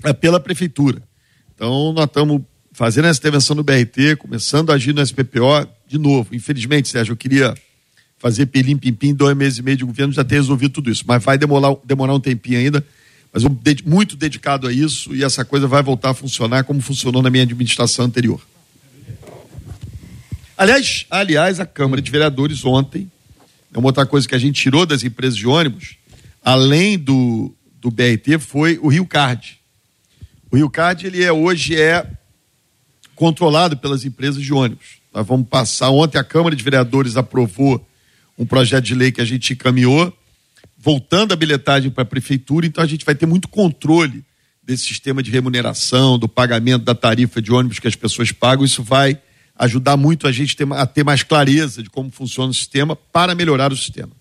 [0.04, 1.02] é, pela prefeitura.
[1.52, 2.40] Então, nós estamos
[2.72, 6.32] fazendo essa intervenção no BRT, começando a agir no SPPO, de novo.
[6.32, 7.52] Infelizmente, Sérgio, eu queria
[8.16, 11.02] fazer pelim pim dois meses e meio de governo, já ter resolvido tudo isso.
[11.04, 12.86] Mas vai demorar, demorar um tempinho ainda.
[13.32, 17.20] Mas eu muito dedicado a isso e essa coisa vai voltar a funcionar como funcionou
[17.20, 18.40] na minha administração anterior.
[20.56, 23.10] Aliás, aliás, a Câmara de Vereadores ontem,
[23.74, 25.96] é uma outra coisa que a gente tirou das empresas de ônibus,
[26.42, 29.58] além do, do BRT, foi o Rio Card.
[30.50, 32.06] O Rio Card, ele é, hoje é
[33.14, 34.98] controlado pelas empresas de ônibus.
[35.12, 35.90] Nós vamos passar.
[35.90, 37.84] Ontem a Câmara de Vereadores aprovou
[38.38, 40.16] um projeto de lei que a gente encaminhou,
[40.78, 44.24] voltando a bilhetagem para a prefeitura, então a gente vai ter muito controle
[44.62, 48.64] desse sistema de remuneração, do pagamento da tarifa de ônibus que as pessoas pagam.
[48.64, 49.18] Isso vai
[49.56, 53.72] ajudar muito a gente a ter mais clareza de como funciona o sistema para melhorar
[53.72, 54.12] o sistema.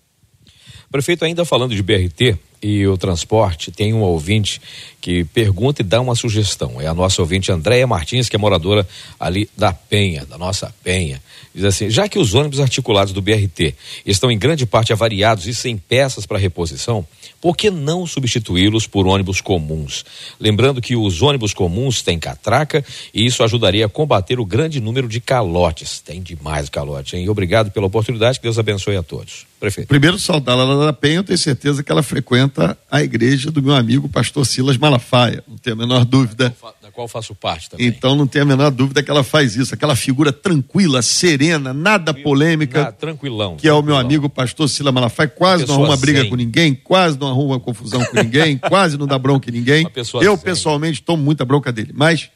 [0.90, 4.60] Prefeito, ainda falando de BRT, e o transporte, tem um ouvinte
[5.00, 6.80] que pergunta e dá uma sugestão.
[6.80, 8.86] É a nossa ouvinte Andréia Martins, que é moradora
[9.18, 11.22] ali da Penha, da nossa Penha.
[11.54, 15.54] Diz assim: já que os ônibus articulados do BRT estão em grande parte avariados e
[15.54, 17.06] sem peças para reposição,
[17.40, 20.04] por que não substituí-los por ônibus comuns?
[20.40, 25.08] Lembrando que os ônibus comuns têm catraca e isso ajudaria a combater o grande número
[25.08, 26.00] de calotes.
[26.00, 27.28] Tem demais calote, hein?
[27.28, 29.46] Obrigado pela oportunidade, que Deus abençoe a todos.
[29.60, 29.88] Prefeito.
[29.88, 34.08] Primeiro, saudá-la da Penha, eu tenho certeza que ela frequenta a igreja do meu amigo
[34.08, 36.54] pastor Silas Malafaia, não tenho a menor dúvida
[36.98, 37.86] qual faço parte também.
[37.86, 42.12] Então não tem a menor dúvida que ela faz isso, aquela figura tranquila, serena, nada
[42.12, 42.90] polêmica.
[42.90, 43.54] Tranquilão.
[43.54, 43.76] Que tranquilão.
[43.76, 47.28] é o meu amigo pastor Sila Malafaia, quase não arruma briga com ninguém, quase não
[47.28, 49.88] arruma confusão com ninguém, quase não dá bronca em ninguém.
[49.94, 50.38] Eu zen.
[50.38, 52.30] pessoalmente tomo muita bronca dele, mas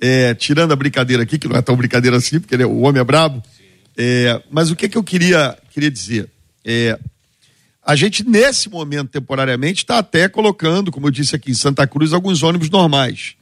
[0.00, 2.80] é, tirando a brincadeira aqui, que não é tão brincadeira assim, porque ele é, o
[2.80, 3.42] homem é brabo,
[3.98, 6.26] é, mas o que, que eu queria, queria dizer?
[6.64, 6.98] É,
[7.84, 12.14] a gente, nesse momento, temporariamente, está até colocando, como eu disse aqui em Santa Cruz,
[12.14, 13.38] alguns ônibus normais.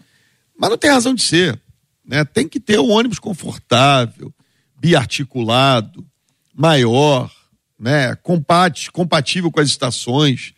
[0.58, 1.60] Mas não tem razão de ser.
[2.04, 2.24] Né?
[2.24, 4.34] Tem que ter um ônibus confortável,
[4.76, 6.04] biarticulado,
[6.52, 7.30] maior,
[7.78, 8.16] né?
[8.16, 10.52] Compate, compatível com as estações.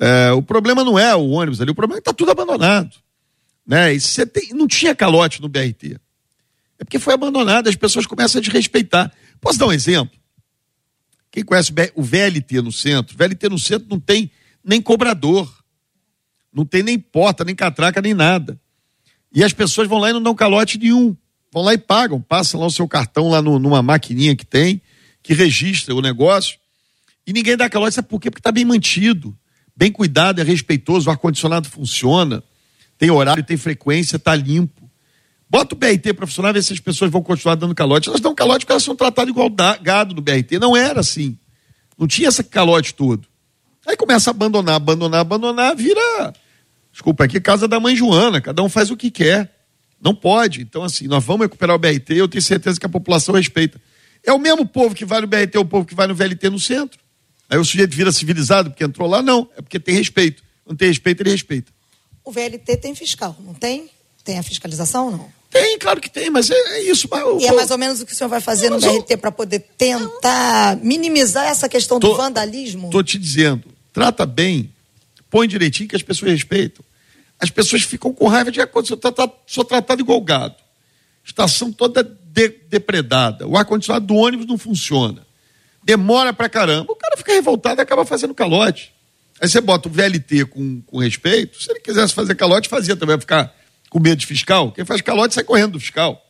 [0.00, 2.96] É, o problema não é o ônibus ali, o problema é que está tudo abandonado.
[3.66, 3.94] Né?
[3.94, 6.00] E você tem, não tinha calote no BRT.
[6.78, 9.12] É porque foi abandonado, as pessoas começam a desrespeitar.
[9.40, 10.18] Posso dar um exemplo?
[11.30, 13.16] Quem conhece o VLT no centro?
[13.16, 14.30] VLT no centro não tem
[14.62, 15.52] nem cobrador,
[16.52, 18.58] não tem nem porta, nem catraca, nem nada.
[19.34, 21.16] E as pessoas vão lá e não dão calote nenhum.
[21.52, 24.80] Vão lá e pagam, passam lá o seu cartão lá no, numa maquininha que tem,
[25.22, 26.56] que registra o negócio.
[27.26, 28.30] E ninguém dá calote, sabe por quê?
[28.30, 29.36] Porque está bem mantido,
[29.76, 32.42] bem cuidado, é respeitoso, o ar-condicionado funciona,
[32.96, 34.88] tem horário, tem frequência, está limpo.
[35.50, 38.08] Bota o BRT para funcionar, ver se as pessoas vão continuar dando calote.
[38.08, 39.50] Elas dão calote porque elas são tratadas igual
[39.80, 40.58] gado no BRT.
[40.58, 41.38] Não era assim.
[41.98, 43.26] Não tinha esse calote todo.
[43.86, 46.32] Aí começa a abandonar, abandonar, abandonar, vira
[46.94, 49.50] Desculpa, aqui é casa da mãe Joana, cada um faz o que quer.
[50.00, 50.62] Não pode.
[50.62, 53.80] Então, assim, nós vamos recuperar o BRT, eu tenho certeza que a população respeita.
[54.22, 56.48] É o mesmo povo que vai no BRT, é o povo que vai no VLT
[56.50, 57.00] no centro.
[57.50, 59.20] Aí o sujeito vira civilizado porque entrou lá?
[59.20, 60.44] Não, é porque tem respeito.
[60.64, 61.72] Não tem respeito, ele respeita.
[62.24, 63.90] O VLT tem fiscal, não tem?
[64.22, 65.32] Tem a fiscalização ou não?
[65.50, 67.08] Tem, claro que tem, mas é, é isso.
[67.10, 69.18] Mas, e é mais ou menos o que o senhor vai fazer no BRT eu...
[69.18, 72.86] para poder tentar minimizar essa questão tô, do vandalismo?
[72.86, 74.72] Estou te dizendo, trata bem
[75.34, 76.84] põe direitinho que as pessoas respeitam.
[77.40, 78.96] as pessoas ficam com raiva de acontecer.
[78.98, 80.54] Tá, tá, sou tratado igual gado.
[81.24, 83.44] Estação toda de, depredada.
[83.44, 85.26] O ar-condicionado do ônibus não funciona.
[85.82, 86.92] Demora pra caramba.
[86.92, 88.94] O cara fica revoltado e acaba fazendo calote.
[89.40, 91.60] Aí você bota o VLT com, com respeito.
[91.60, 93.18] Se ele quisesse fazer calote, fazia também.
[93.18, 93.52] Ficar
[93.90, 94.70] com medo de fiscal.
[94.70, 96.24] Quem faz calote sai correndo do fiscal.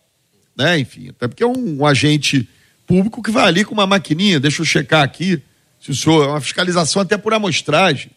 [0.57, 0.78] Né?
[0.78, 2.48] Enfim, até porque é um, um agente
[2.86, 4.40] público que vai ali com uma maquininha.
[4.40, 5.42] Deixa eu checar aqui
[5.78, 6.24] se o senhor.
[6.24, 8.11] É uma fiscalização até por amostragem.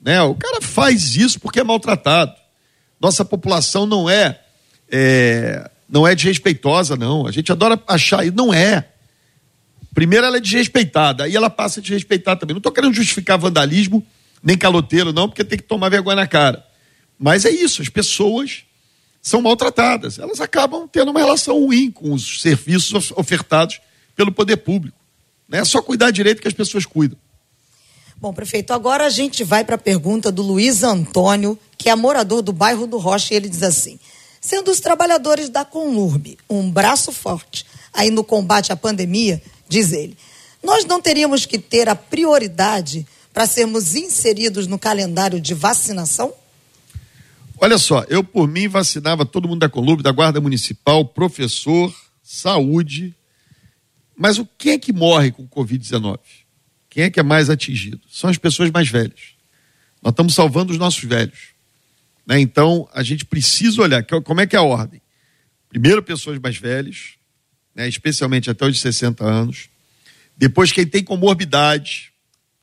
[0.00, 0.20] Né?
[0.22, 2.34] O cara faz isso porque é maltratado.
[3.00, 4.40] Nossa população não é,
[4.90, 7.26] é não é desrespeitosa, não.
[7.26, 8.88] A gente adora achar, e não é.
[9.94, 12.54] Primeiro ela é desrespeitada, aí ela passa a desrespeitar também.
[12.54, 14.06] Não estou querendo justificar vandalismo,
[14.42, 16.64] nem caloteiro, não, porque tem que tomar vergonha na cara.
[17.18, 18.64] Mas é isso, as pessoas
[19.20, 20.18] são maltratadas.
[20.18, 23.80] Elas acabam tendo uma relação ruim com os serviços ofertados
[24.14, 24.96] pelo poder público.
[25.50, 27.18] É só cuidar direito que as pessoas cuidam.
[28.20, 32.42] Bom, prefeito, agora a gente vai para a pergunta do Luiz Antônio, que é morador
[32.42, 33.96] do bairro do Rocha, e ele diz assim:
[34.40, 40.18] sendo os trabalhadores da Conurb um braço forte aí no combate à pandemia, diz ele,
[40.60, 46.32] nós não teríamos que ter a prioridade para sermos inseridos no calendário de vacinação?
[47.60, 53.14] Olha só, eu por mim vacinava todo mundo da Conurb, da Guarda Municipal, professor, saúde.
[54.16, 56.18] Mas o que é que morre com Covid-19?
[56.88, 58.00] Quem é que é mais atingido?
[58.08, 59.34] São as pessoas mais velhas.
[60.02, 61.48] Nós estamos salvando os nossos velhos.
[62.26, 62.40] Né?
[62.40, 65.00] Então, a gente precisa olhar como é que é a ordem.
[65.68, 67.14] Primeiro, pessoas mais velhas,
[67.74, 67.88] né?
[67.88, 69.68] especialmente até os 60 anos.
[70.36, 72.12] Depois, quem tem comorbidade,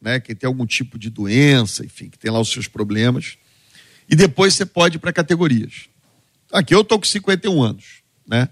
[0.02, 0.20] né?
[0.20, 3.38] quem tem algum tipo de doença, enfim, que tem lá os seus problemas.
[4.10, 5.90] E depois você pode ir para categorias.
[6.52, 7.86] Aqui eu estou com 51 anos.
[8.26, 8.50] Né?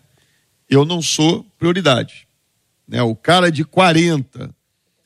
[0.70, 2.28] Eu não sou prioridade.
[2.88, 3.02] Né?
[3.02, 4.54] O cara de 40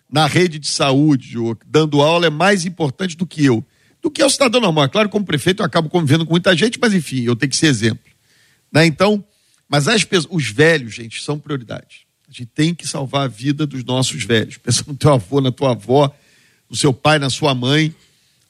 [0.09, 1.35] na rede de saúde,
[1.65, 3.63] dando aula, é mais importante do que eu.
[4.01, 4.85] Do que é o cidadão normal.
[4.85, 7.57] É claro, como prefeito, eu acabo convivendo com muita gente, mas enfim, eu tenho que
[7.57, 8.05] ser exemplo.
[8.71, 8.85] Né?
[8.85, 9.23] Então,
[9.67, 12.07] mas as pessoas, os velhos, gente, são prioridade.
[12.27, 14.57] A gente tem que salvar a vida dos nossos velhos.
[14.57, 16.13] Pensa no teu avô, na tua avó,
[16.69, 17.93] no seu pai, na sua mãe.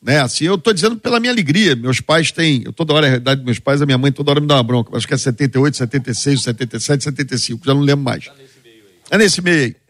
[0.01, 0.19] Né?
[0.19, 1.75] Assim, eu estou dizendo pela minha alegria.
[1.75, 4.31] Meus pais têm, eu toda hora, a realidade dos meus pais, a minha mãe toda
[4.31, 4.95] hora me dá uma bronca.
[4.95, 8.25] Acho que é 78, 76, 77, 75, já não lembro mais.
[8.25, 8.91] Tá nesse meio aí.
[9.09, 9.86] É nesse meio aí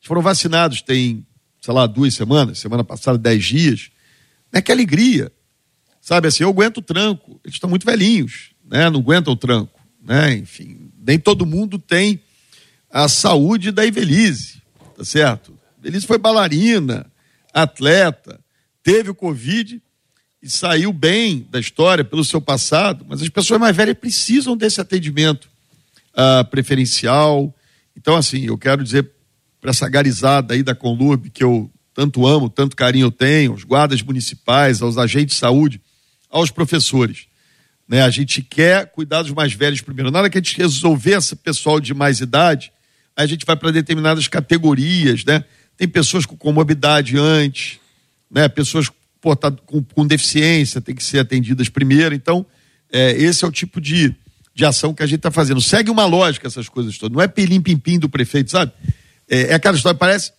[0.00, 1.26] foram vacinados tem,
[1.60, 3.90] sei lá, duas semanas, semana passada, dez dias.
[4.52, 4.60] Né?
[4.60, 5.30] Que alegria.
[6.00, 7.40] Sabe assim, eu aguento o tranco.
[7.44, 8.88] Eles estão muito velhinhos, né?
[8.88, 9.78] Não aguentam o tranco.
[10.02, 10.36] Né?
[10.36, 12.20] Enfim, nem todo mundo tem
[12.90, 14.62] a saúde da Ivelise,
[14.96, 15.56] tá certo?
[15.78, 17.06] Ivelise foi bailarina,
[17.52, 18.40] atleta,
[18.82, 19.80] teve o Covid
[20.42, 24.80] e saiu bem da história pelo seu passado, mas as pessoas mais velhas precisam desse
[24.80, 25.48] atendimento
[26.14, 27.54] uh, preferencial.
[27.94, 29.10] Então, assim, eu quero dizer
[29.60, 33.64] para essa garizada aí da Conlub, que eu tanto amo, tanto carinho eu tenho, aos
[33.64, 35.80] guardas municipais, aos agentes de saúde,
[36.30, 37.26] aos professores.
[37.86, 38.02] Né?
[38.02, 40.10] A gente quer cuidar dos mais velhos primeiro.
[40.10, 42.72] Na hora que a gente resolver esse pessoal de mais idade,
[43.16, 45.44] a gente vai para determinadas categorias, né?
[45.76, 47.78] Tem pessoas com comorbidade antes,
[48.30, 48.48] né?
[48.48, 48.88] Pessoas
[49.66, 52.14] com, com, deficiência, tem que ser atendidas primeiro.
[52.14, 52.46] Então,
[52.90, 54.14] é, esse é o tipo de,
[54.54, 55.60] de ação que a gente está fazendo.
[55.60, 57.14] Segue uma lógica essas coisas todas.
[57.14, 58.72] Não é pelim-pim-pim do prefeito, sabe?
[59.30, 60.32] É, é aquela história, parece.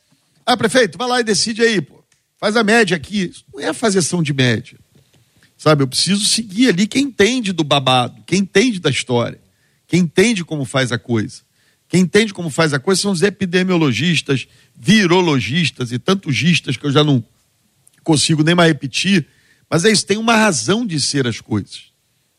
[0.46, 2.04] Ah, prefeito, vai lá e decide aí, pô.
[2.38, 3.30] Faz a média aqui.
[3.32, 4.78] Isso não é fazer ação de média.
[5.58, 9.40] Sabe, eu preciso seguir ali quem entende do babado, quem entende da história,
[9.88, 11.42] quem entende como faz a coisa.
[11.88, 16.92] Quem entende como faz a coisa são os epidemiologistas, virologistas e tantos gistas que eu
[16.92, 17.24] já não
[18.02, 19.28] consigo nem mais repetir.
[19.70, 21.92] Mas é isso, tem uma razão de ser as coisas.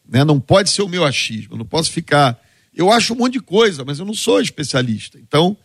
[0.09, 0.25] Né?
[0.25, 2.43] Não pode ser o meu achismo, eu não posso ficar.
[2.75, 5.19] Eu acho um monte de coisa, mas eu não sou especialista.
[5.19, 5.57] Então,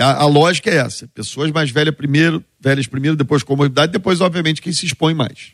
[0.00, 4.62] a, a, lógica é essa: pessoas mais velhas primeiro, velhas primeiro, depois comorbidade, depois, obviamente,
[4.62, 5.52] quem se expõe mais.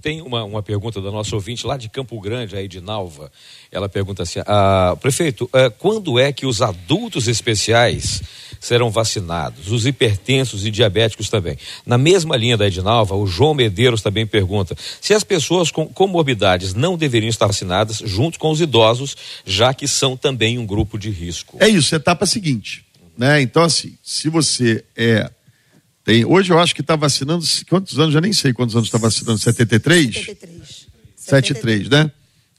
[0.00, 3.30] Tem uma, uma pergunta da nossa ouvinte lá de Campo Grande, aí de Nalva.
[3.72, 8.22] Ela pergunta assim: ah, prefeito, ah, quando é que os adultos especiais
[8.60, 9.70] serão vacinados?
[9.72, 11.58] Os hipertensos e diabéticos também.
[11.84, 16.74] Na mesma linha da Edinalva, o João Medeiros também pergunta se as pessoas com comorbidades
[16.74, 21.10] não deveriam estar vacinadas junto com os idosos, já que são também um grupo de
[21.10, 21.56] risco.
[21.60, 22.85] É isso, etapa seguinte.
[23.16, 23.40] Né?
[23.40, 25.30] Então, assim, se você é.
[26.04, 27.44] Tem, hoje eu acho que está vacinando.
[27.68, 28.12] Quantos anos?
[28.12, 29.38] Já nem sei quantos anos está vacinando.
[29.38, 30.14] 73?
[30.14, 30.86] 73.
[31.16, 32.10] 73, né?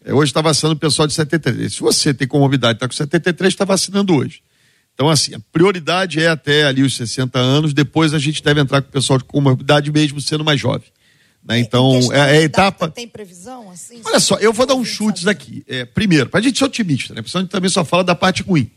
[0.04, 1.74] É, hoje está vacinando o pessoal de 73.
[1.74, 4.42] Se você tem comorbidade está com 73, está vacinando hoje.
[4.94, 8.82] Então, assim, a prioridade é até ali os 60 anos, depois a gente deve entrar
[8.82, 10.88] com o pessoal de comorbidade, mesmo sendo mais jovem.
[11.44, 11.58] Né?
[11.58, 12.90] É, então, é, é a etapa.
[12.90, 13.70] Tem previsão?
[13.70, 15.64] Assim, Olha só, eu vou dar uns chutes aqui.
[15.68, 17.22] É, primeiro, para a gente ser otimista, né?
[17.22, 18.72] Porque a gente também só fala da parte ruim.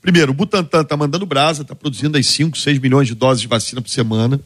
[0.00, 3.48] Primeiro, o Butantan está mandando brasa, está produzindo aí 5, 6 milhões de doses de
[3.48, 4.40] vacina por semana.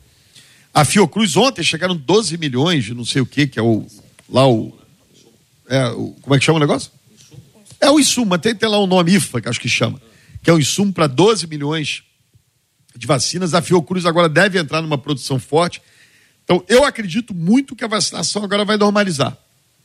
[0.72, 3.86] A Fiocruz ontem chegaram 12 milhões de não sei o que, que é o,
[4.28, 4.76] lá o,
[5.68, 6.90] É, o, como é que chama o negócio?
[7.80, 10.00] É o insumo, tem, tem lá um nome IFA, que acho que chama,
[10.42, 12.02] que é o insumo para 12 milhões
[12.96, 13.54] de vacinas.
[13.54, 15.80] A Fiocruz agora deve entrar numa produção forte.
[16.44, 19.36] Então, eu acredito muito que a vacinação agora vai normalizar,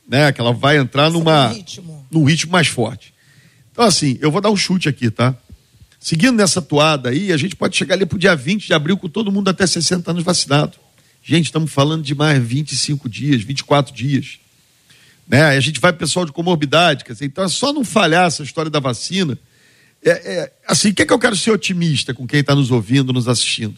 [0.06, 0.32] né?
[0.32, 1.54] Que ela vai entrar numa,
[2.10, 3.14] num ritmo mais forte.
[3.70, 5.34] Então, assim, eu vou dar um chute aqui, tá?
[6.00, 8.96] Seguindo nessa toada aí, a gente pode chegar ali para o dia 20 de abril
[8.96, 10.78] com todo mundo até 60 anos vacinado.
[11.22, 14.38] Gente, estamos falando de mais 25 dias, 24 dias.
[15.28, 15.42] Né?
[15.42, 18.70] A gente vai pessoal de comorbidade, quer dizer, então é só não falhar essa história
[18.70, 19.38] da vacina.
[20.02, 22.70] É, é assim, o que é que eu quero ser otimista com quem está nos
[22.70, 23.76] ouvindo, nos assistindo?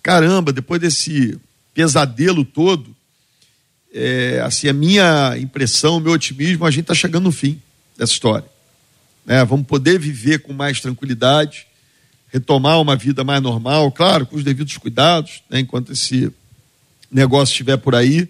[0.00, 1.36] Caramba, depois desse
[1.74, 2.94] pesadelo todo,
[3.92, 7.60] é, assim, a minha impressão, o meu otimismo, a gente está chegando no fim
[7.98, 8.51] dessa história.
[9.24, 9.44] Né?
[9.44, 11.66] Vamos poder viver com mais tranquilidade,
[12.28, 15.60] retomar uma vida mais normal, claro, com os devidos cuidados, né?
[15.60, 16.32] enquanto esse
[17.10, 18.28] negócio estiver por aí,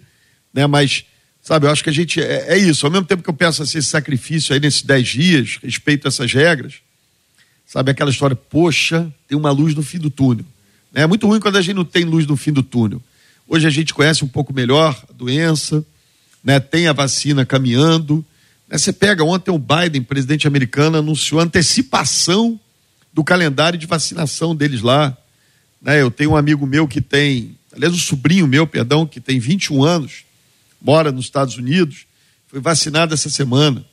[0.53, 0.67] né?
[0.67, 1.05] Mas,
[1.41, 2.85] sabe, eu acho que a gente é, é isso.
[2.85, 6.31] Ao mesmo tempo que eu peço assim, esse sacrifício aí nesses dez dias, respeito essas
[6.31, 6.75] regras,
[7.65, 10.45] sabe, aquela história, poxa, tem uma luz no fim do túnel.
[10.91, 11.01] Né?
[11.01, 13.01] É muito ruim quando a gente não tem luz no fim do túnel.
[13.47, 15.83] Hoje a gente conhece um pouco melhor a doença,
[16.43, 16.59] né?
[16.59, 18.23] tem a vacina caminhando.
[18.77, 22.59] Você pega, ontem o Biden, presidente americano, anunciou antecipação
[23.11, 25.15] do calendário de vacinação deles lá.
[25.81, 26.01] Né?
[26.01, 29.83] Eu tenho um amigo meu que tem aliás, o sobrinho meu, perdão, que tem 21
[29.83, 30.23] anos,
[30.81, 32.05] mora nos Estados Unidos,
[32.47, 33.83] foi vacinado essa semana.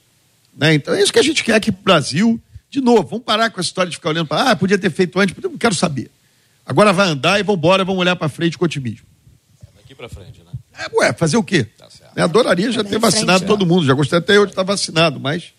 [0.57, 0.74] Né?
[0.74, 2.41] Então é isso que a gente quer aqui para o Brasil.
[2.68, 5.18] De novo, vamos parar com a história de ficar olhando para, ah, podia ter feito
[5.18, 6.11] antes, não quero saber.
[6.64, 9.07] Agora vai andar e vamos embora, vamos olhar para frente com otimismo.
[9.76, 10.53] Daqui para frente, né?
[10.78, 11.66] É, ué, fazer o quê?
[12.21, 15.18] Eu adoraria já ter vacinado frente, todo mundo, já gostaria até eu de estar vacinado,
[15.18, 15.53] mas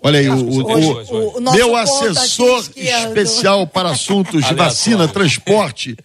[0.00, 5.96] Olha aí, o, o, o, o meu assessor especial para assuntos de vacina, transporte,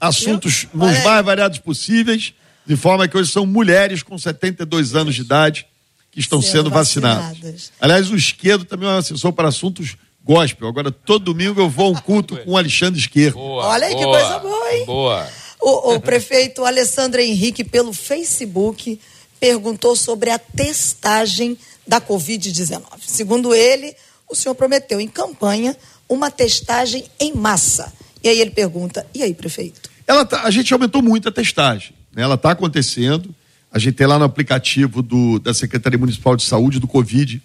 [0.00, 2.34] assuntos nos mais variados possíveis,
[2.66, 5.64] de forma que hoje são mulheres com 72 anos de idade
[6.10, 7.28] que estão sendo, sendo vacinadas.
[7.38, 7.72] vacinadas.
[7.80, 10.66] Aliás, o esquerdo também é um assessor para assuntos gospel.
[10.66, 13.34] Agora, todo domingo eu vou a um culto com o Alexandre Esquerdo.
[13.34, 14.86] Boa, Olha aí boa, que coisa boa, hein?
[14.86, 15.28] Boa.
[15.66, 19.00] O, o prefeito Alessandro Henrique, pelo Facebook,
[19.40, 22.82] perguntou sobre a testagem da Covid-19.
[23.00, 23.92] Segundo ele,
[24.30, 25.76] o senhor prometeu em campanha
[26.08, 27.92] uma testagem em massa.
[28.22, 29.90] E aí ele pergunta: e aí, prefeito?
[30.06, 31.92] Ela tá, a gente aumentou muito a testagem.
[32.14, 32.22] Né?
[32.22, 33.34] Ela está acontecendo.
[33.72, 37.42] A gente tem lá no aplicativo do, da Secretaria Municipal de Saúde do Covid.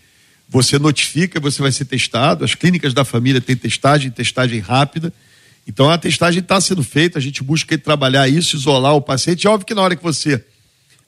[0.48, 2.46] Você notifica, você vai ser testado.
[2.46, 5.12] As clínicas da família têm testagem, testagem rápida.
[5.72, 9.48] Então a testagem está sendo feita, a gente busca trabalhar isso, isolar o paciente.
[9.48, 10.44] É óbvio que na hora que você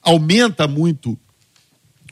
[0.02, 1.20] aumenta muito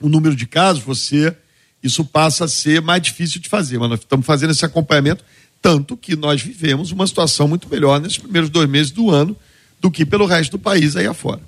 [0.02, 1.34] o número de casos, você
[1.82, 3.80] isso passa a ser mais difícil de fazer.
[3.80, 5.24] Mas nós estamos fazendo esse acompanhamento,
[5.62, 9.36] tanto que nós vivemos uma situação muito melhor nesses primeiros dois meses do ano
[9.80, 11.40] do que pelo resto do país aí afora.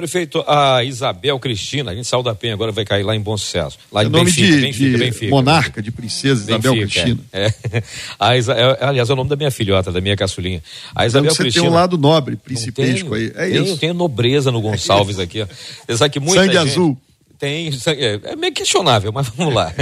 [0.00, 3.36] Prefeito, a Isabel Cristina, a gente saiu da Penha, agora vai cair lá em Bom
[3.36, 3.78] Sucesso.
[3.92, 7.20] Lá é em nome Benfica, de, Benfica, de Benfica, monarca, de princesa Isabel Cristina.
[7.30, 7.52] É.
[7.70, 7.82] é.
[8.18, 10.62] A Isa, é, aliás, é o nome da minha filhota, da minha caçulinha.
[10.94, 11.64] A Isabel então, você Cristina.
[11.64, 13.30] tem um lado nobre, principesco aí.
[13.34, 13.76] É tenho, isso.
[13.76, 15.42] Tenho nobreza no Gonçalves é aqui.
[15.42, 15.46] Ó.
[15.46, 16.70] Você sabe que muita Sangue gente...
[16.70, 16.98] azul.
[17.40, 19.72] Tem, é, é meio questionável, mas vamos lá.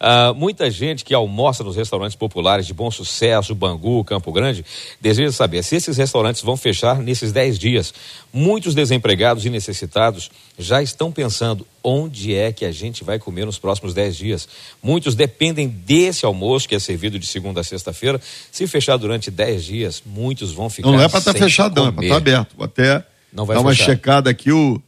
[0.00, 4.64] Uh, muita gente que almoça nos restaurantes populares de bom sucesso, Bangu, Campo Grande,
[5.00, 7.94] deseja saber se esses restaurantes vão fechar nesses 10 dias.
[8.32, 13.60] Muitos desempregados e necessitados já estão pensando onde é que a gente vai comer nos
[13.60, 14.48] próximos 10 dias.
[14.82, 18.20] Muitos dependem desse almoço que é servido de segunda a sexta-feira.
[18.50, 20.90] Se fechar durante 10 dias, muitos vão ficar.
[20.90, 22.56] Não, é para estar tá fechado, não, é para estar tá aberto.
[22.56, 24.50] Vou até não vai dar uma checada aqui.
[24.50, 24.82] O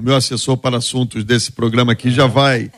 [0.00, 2.70] o meu assessor para assuntos desse programa aqui já vai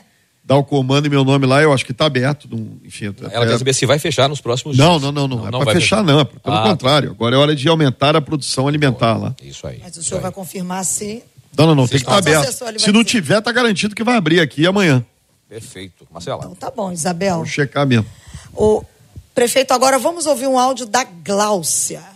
[0.43, 2.49] dar o comando e meu nome lá, eu acho que está aberto.
[2.83, 5.03] enfim, Ela quer saber se vai fechar nos próximos não, dias.
[5.03, 5.47] Não, não, não, não.
[5.47, 6.19] É para fechar, fechar, não.
[6.19, 7.11] É pelo ah, contrário.
[7.11, 9.33] Agora é hora de aumentar a produção alimentar lá.
[9.41, 9.79] Isso aí.
[9.81, 11.23] Mas o senhor vai confirmar se.
[11.57, 11.87] Não, não, não.
[11.87, 12.79] Tem que estar tá aberto.
[12.79, 15.03] Se não tiver, está garantido que vai abrir aqui amanhã.
[15.47, 16.05] Perfeito.
[16.11, 16.39] Marcela.
[16.43, 17.35] Então tá bom, Isabel.
[17.35, 18.05] Vamos checar mesmo.
[18.53, 18.83] O
[19.33, 22.12] prefeito, agora vamos ouvir um áudio da Gláucia.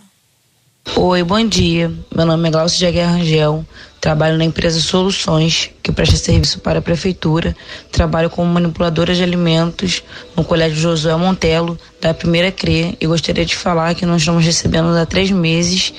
[0.96, 1.92] Oi, bom dia.
[2.14, 3.64] Meu nome é Glaucio de Guerra Rangel.
[4.00, 7.54] Trabalho na empresa Soluções, que presta serviço para a prefeitura.
[7.92, 10.02] Trabalho como manipuladora de alimentos
[10.36, 12.96] no Colégio Josué Montelo, da primeira CRE.
[13.00, 15.92] E gostaria de falar que nós estamos recebendo há três meses,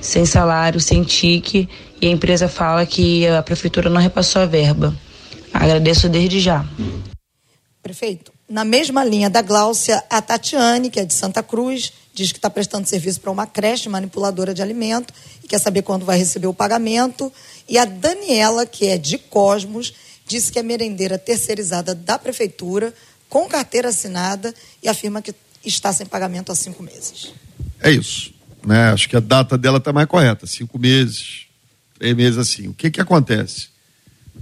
[0.00, 1.68] sem salário, sem tique,
[2.00, 4.94] e a empresa fala que a prefeitura não repassou a verba.
[5.52, 6.64] Agradeço desde já.
[7.82, 12.38] Prefeito, na mesma linha da Gláucia, a Tatiane, que é de Santa Cruz, diz que
[12.38, 16.46] está prestando serviço para uma creche manipuladora de alimento e quer saber quando vai receber
[16.46, 17.32] o pagamento.
[17.68, 19.94] E a Daniela, que é de Cosmos,
[20.26, 22.92] disse que é merendeira terceirizada da prefeitura,
[23.28, 25.34] com carteira assinada, e afirma que
[25.64, 27.32] está sem pagamento há cinco meses.
[27.80, 28.32] É isso.
[28.64, 28.90] Né?
[28.90, 31.46] Acho que a data dela está mais correta, cinco meses,
[31.98, 32.68] três meses assim.
[32.68, 33.72] O que, que acontece?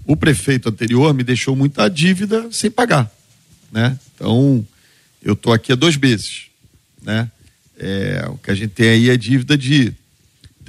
[0.07, 3.11] o prefeito anterior me deixou muita dívida sem pagar,
[3.71, 3.99] né?
[4.15, 4.67] Então,
[5.23, 6.47] eu estou aqui há dois meses,
[7.03, 7.31] né?
[7.83, 9.95] É, o que a gente tem aí é dívida de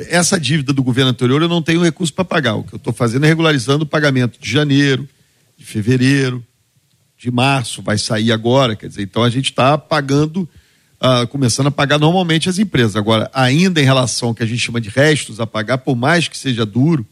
[0.08, 2.56] essa dívida do governo anterior eu não tenho recurso para pagar.
[2.56, 5.08] O que eu estou fazendo é regularizando o pagamento de janeiro,
[5.58, 6.44] de fevereiro,
[7.18, 8.78] de março, vai sair agora.
[8.78, 10.50] Quer dizer, então a gente está pagando,
[11.02, 12.96] uh, começando a pagar normalmente as empresas.
[12.96, 16.30] Agora, ainda em relação ao que a gente chama de restos a pagar, por mais
[16.30, 17.06] que seja duro,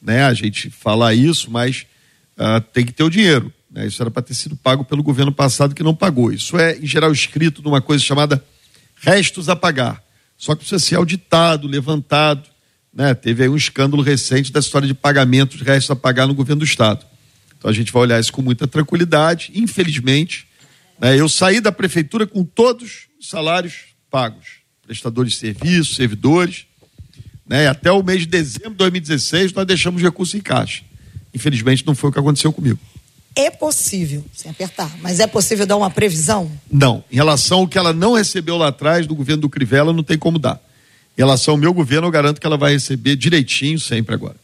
[0.00, 1.86] né, a gente falar isso, mas
[2.36, 3.50] uh, tem que ter o dinheiro.
[3.70, 3.86] Né?
[3.86, 6.30] Isso era para ter sido pago pelo governo passado que não pagou.
[6.30, 8.44] Isso é, em geral, escrito numa coisa chamada
[9.02, 10.02] restos a pagar.
[10.38, 12.48] Só que precisa ser auditado, levantado.
[12.94, 13.12] Né?
[13.14, 16.60] Teve aí um escândalo recente da história de pagamentos de restos a pagar no governo
[16.60, 17.04] do Estado.
[17.58, 19.50] Então a gente vai olhar isso com muita tranquilidade.
[19.54, 20.46] Infelizmente,
[21.00, 23.74] né, eu saí da prefeitura com todos os salários
[24.10, 24.62] pagos.
[24.86, 26.66] Prestadores de serviços, servidores.
[27.46, 30.82] Né, até o mês de dezembro de 2016 nós deixamos recursos em caixa.
[31.34, 32.78] Infelizmente não foi o que aconteceu comigo.
[33.34, 36.50] É possível, sem apertar, mas é possível dar uma previsão?
[36.70, 37.02] Não.
[37.10, 40.18] Em relação ao que ela não recebeu lá atrás do governo do Crivella, não tem
[40.18, 40.60] como dar.
[41.16, 44.36] Em relação ao meu governo, eu garanto que ela vai receber direitinho sempre agora.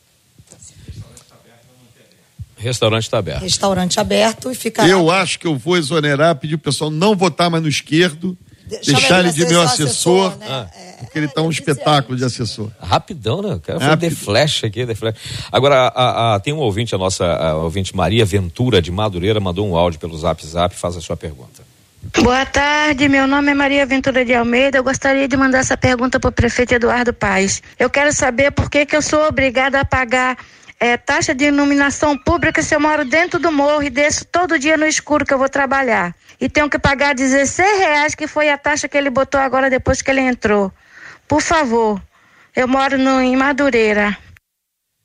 [2.57, 3.43] Restaurante está aberto.
[3.43, 4.86] Restaurante aberto e fica.
[4.86, 8.36] Eu acho que eu vou exonerar, pedir o pessoal não votar mais no esquerdo,
[8.68, 10.46] deixar ele de meu assessor, assessor né?
[10.48, 10.66] ah.
[11.00, 12.70] porque ele está um espetáculo de assessor.
[12.80, 13.54] Rapidão, né?
[13.54, 15.16] O cara foi de flash aqui, de flash.
[15.50, 19.68] Agora, a, a, tem um ouvinte, a nossa a ouvinte Maria Ventura de Madureira, mandou
[19.68, 21.66] um áudio pelo Zap Zap, faz a sua pergunta.
[22.22, 24.78] Boa tarde, meu nome é Maria Ventura de Almeida.
[24.78, 27.62] Eu gostaria de mandar essa pergunta para o prefeito Eduardo Paes.
[27.78, 30.38] Eu quero saber por que, que eu sou obrigada a pagar
[30.80, 34.76] é, taxa de iluminação pública se eu moro dentro do morro e desço todo dia
[34.76, 36.14] no escuro que eu vou trabalhar.
[36.41, 40.01] E tenho que pagar 16 reais, que foi a taxa que ele botou agora depois
[40.01, 40.72] que ele entrou.
[41.26, 42.01] Por favor,
[42.55, 44.16] eu moro no, em Madureira.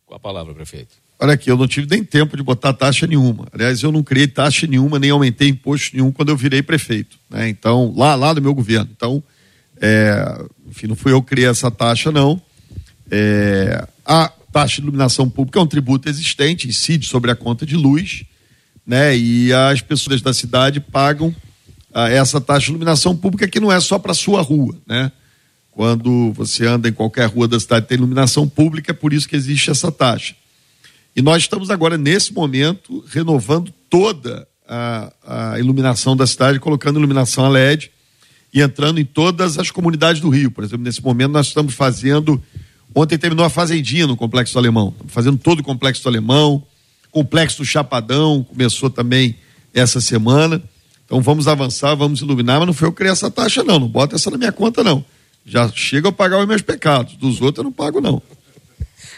[0.05, 0.95] Com a palavra, prefeito.
[1.19, 3.47] Olha aqui, eu não tive nem tempo de botar taxa nenhuma.
[3.51, 7.17] Aliás, eu não criei taxa nenhuma, nem aumentei imposto nenhum quando eu virei prefeito.
[7.29, 7.49] Né?
[7.49, 8.89] Então, lá, lá do meu governo.
[8.95, 9.23] Então,
[9.81, 12.41] é, enfim, não fui eu que criei essa taxa, não.
[13.09, 17.75] É, a, taxa de iluminação pública é um tributo existente, incide sobre a conta de
[17.75, 18.23] luz,
[18.85, 19.17] né?
[19.17, 21.35] E as pessoas da cidade pagam
[21.93, 25.11] ah, essa taxa de iluminação pública que não é só para sua rua, né?
[25.71, 29.35] Quando você anda em qualquer rua da cidade tem iluminação pública, é por isso que
[29.35, 30.35] existe essa taxa.
[31.15, 35.13] E nós estamos agora, nesse momento, renovando toda a,
[35.53, 37.91] a iluminação da cidade, colocando iluminação a LED
[38.53, 40.51] e entrando em todas as comunidades do Rio.
[40.51, 42.41] Por exemplo, nesse momento nós estamos fazendo
[42.95, 44.93] Ontem terminou a Fazendinha no Complexo Alemão.
[45.07, 46.63] fazendo todo o Complexo Alemão.
[47.13, 49.37] Complexo do Chapadão começou também
[49.73, 50.61] essa semana.
[51.05, 53.79] Então vamos avançar, vamos iluminar, mas não foi eu criar essa taxa, não.
[53.79, 55.05] Não bota essa na minha conta, não.
[55.45, 57.15] Já chega a pagar os meus pecados.
[57.15, 58.19] Dos outros eu não pago, não.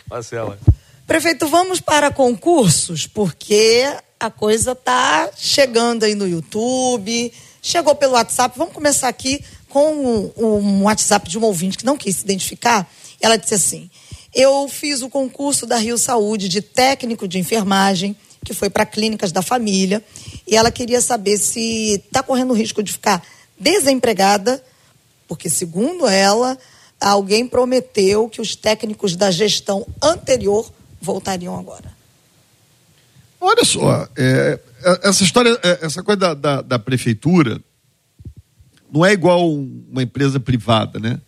[0.10, 0.60] Marcela.
[1.08, 3.84] Prefeito, vamos para concursos, porque
[4.20, 7.32] a coisa está chegando aí no YouTube,
[7.62, 8.58] chegou pelo WhatsApp.
[8.58, 12.90] Vamos começar aqui com um, um WhatsApp de um ouvinte que não quis se identificar
[13.26, 13.90] ela disse assim:
[14.36, 19.32] Eu fiz o concurso da Rio Saúde de técnico de enfermagem, que foi para clínicas
[19.32, 20.04] da família,
[20.46, 23.26] e ela queria saber se está correndo risco de ficar
[23.58, 24.62] desempregada,
[25.26, 26.58] porque, segundo ela,
[27.00, 30.70] alguém prometeu que os técnicos da gestão anterior
[31.02, 31.96] voltariam agora.
[33.40, 37.62] Olha só, é, é essa história, é, essa coisa da, da, da prefeitura
[38.92, 41.20] não é igual uma empresa privada, né?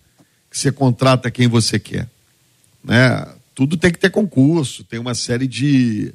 [0.49, 2.09] que você contrata quem você quer.
[2.83, 3.25] Né?
[3.53, 6.13] Tudo tem que ter concurso, tem uma série de,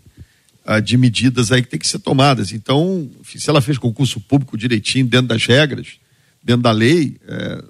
[0.67, 2.53] uh, de medidas aí que tem que ser tomadas.
[2.53, 5.99] Então, se ela fez concurso público direitinho, dentro das regras,
[6.43, 7.65] dentro da lei, é,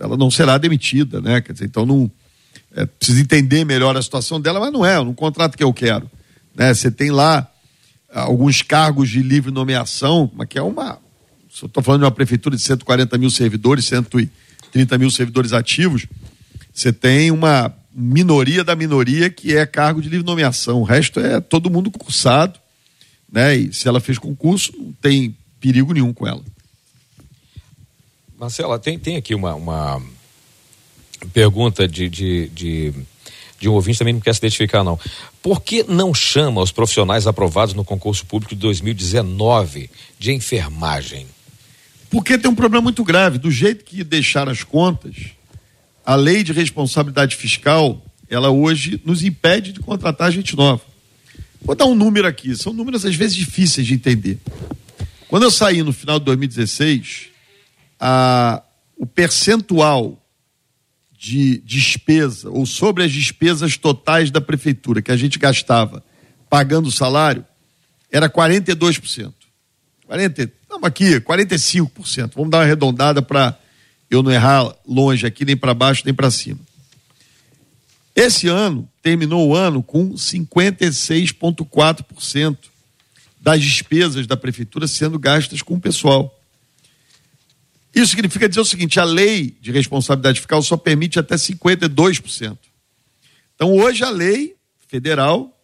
[0.00, 1.40] ela não será demitida, né?
[1.40, 2.10] Quer dizer, então não
[2.74, 6.10] é, precisa entender melhor a situação dela, mas não é, não contrato que eu quero.
[6.54, 6.74] Né?
[6.74, 7.48] Você tem lá
[8.12, 10.98] alguns cargos de livre nomeação, mas que é uma.
[11.52, 14.44] Se eu estou falando de uma prefeitura de 140 mil servidores, 130
[14.74, 16.04] 30 mil servidores ativos,
[16.72, 20.80] você tem uma minoria da minoria que é cargo de livre nomeação.
[20.80, 22.58] O resto é todo mundo cursado,
[23.30, 23.54] né?
[23.56, 26.42] E se ela fez concurso, não tem perigo nenhum com ela.
[28.38, 30.02] Marcela, tem, tem aqui uma, uma
[31.32, 32.94] pergunta de, de, de,
[33.58, 34.98] de, um ouvinte, também não quer se identificar, não.
[35.40, 39.88] Por que não chama os profissionais aprovados no concurso público de 2019
[40.18, 41.26] de enfermagem?
[42.10, 43.38] Porque tem um problema muito grave.
[43.38, 45.14] Do jeito que deixaram as contas,
[46.04, 50.82] a lei de responsabilidade fiscal, ela hoje nos impede de contratar gente nova.
[51.62, 54.38] Vou dar um número aqui, são números às vezes difíceis de entender.
[55.28, 57.28] Quando eu saí no final de 2016,
[57.98, 58.62] a,
[58.96, 60.20] o percentual
[61.18, 66.04] de despesa, ou sobre as despesas totais da prefeitura que a gente gastava
[66.50, 67.44] pagando o salário
[68.12, 69.32] era 42%.
[70.06, 72.32] 40, estamos aqui, 45%.
[72.34, 73.58] Vamos dar uma arredondada para
[74.14, 76.60] eu não errar longe aqui, nem para baixo, nem para cima.
[78.14, 82.56] Esse ano, terminou o ano com 56,4%
[83.40, 86.40] das despesas da prefeitura sendo gastas com o pessoal.
[87.94, 92.56] Isso significa dizer o seguinte: a lei de responsabilidade fiscal só permite até 52%.
[93.54, 94.56] Então, hoje, a lei
[94.88, 95.54] federal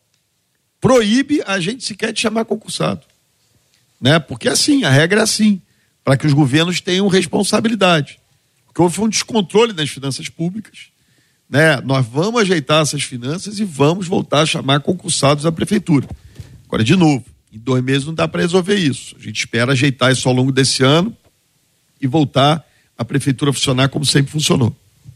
[0.81, 3.07] proíbe a gente sequer de chamar concursado.
[4.01, 4.19] Né?
[4.19, 5.61] Porque é assim, a regra é assim,
[6.05, 8.21] para que os governos tenham responsabilidade.
[8.71, 10.91] Porque houve um descontrole nas finanças públicas.
[11.49, 11.81] Né?
[11.81, 16.09] Nós vamos ajeitar essas finanças e vamos voltar a chamar concursados à prefeitura.
[16.67, 19.17] Agora, de novo, em dois meses não dá para resolver isso.
[19.19, 21.15] A gente espera ajeitar isso ao longo desse ano
[22.01, 22.65] e voltar
[22.97, 24.75] a prefeitura a funcionar como sempre funcionou.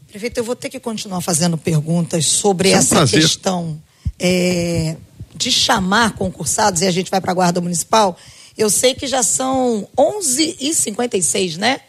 [0.09, 3.21] Prefeito, eu vou ter que continuar fazendo perguntas sobre é essa prazer.
[3.21, 3.81] questão
[4.19, 4.97] é,
[5.35, 8.17] de chamar concursados e a gente vai para a Guarda Municipal.
[8.57, 11.79] Eu sei que já são 11h56, né?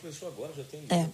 [0.00, 0.80] Começou agora, já tem.
[0.90, 1.06] É.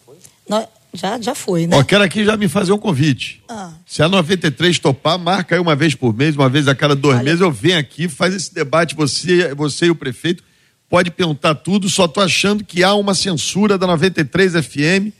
[0.49, 1.77] Nós, já, já foi, né?
[1.77, 3.43] Ó, quero aqui já me fazer um convite.
[3.49, 3.72] Ah.
[3.87, 7.16] Se a 93 topar, marca aí uma vez por mês, uma vez a cada dois
[7.16, 7.25] Olha.
[7.25, 10.43] meses, eu venho aqui, faz esse debate, você, você e o prefeito.
[10.89, 15.12] Pode perguntar tudo, só tô achando que há uma censura da 93 FM,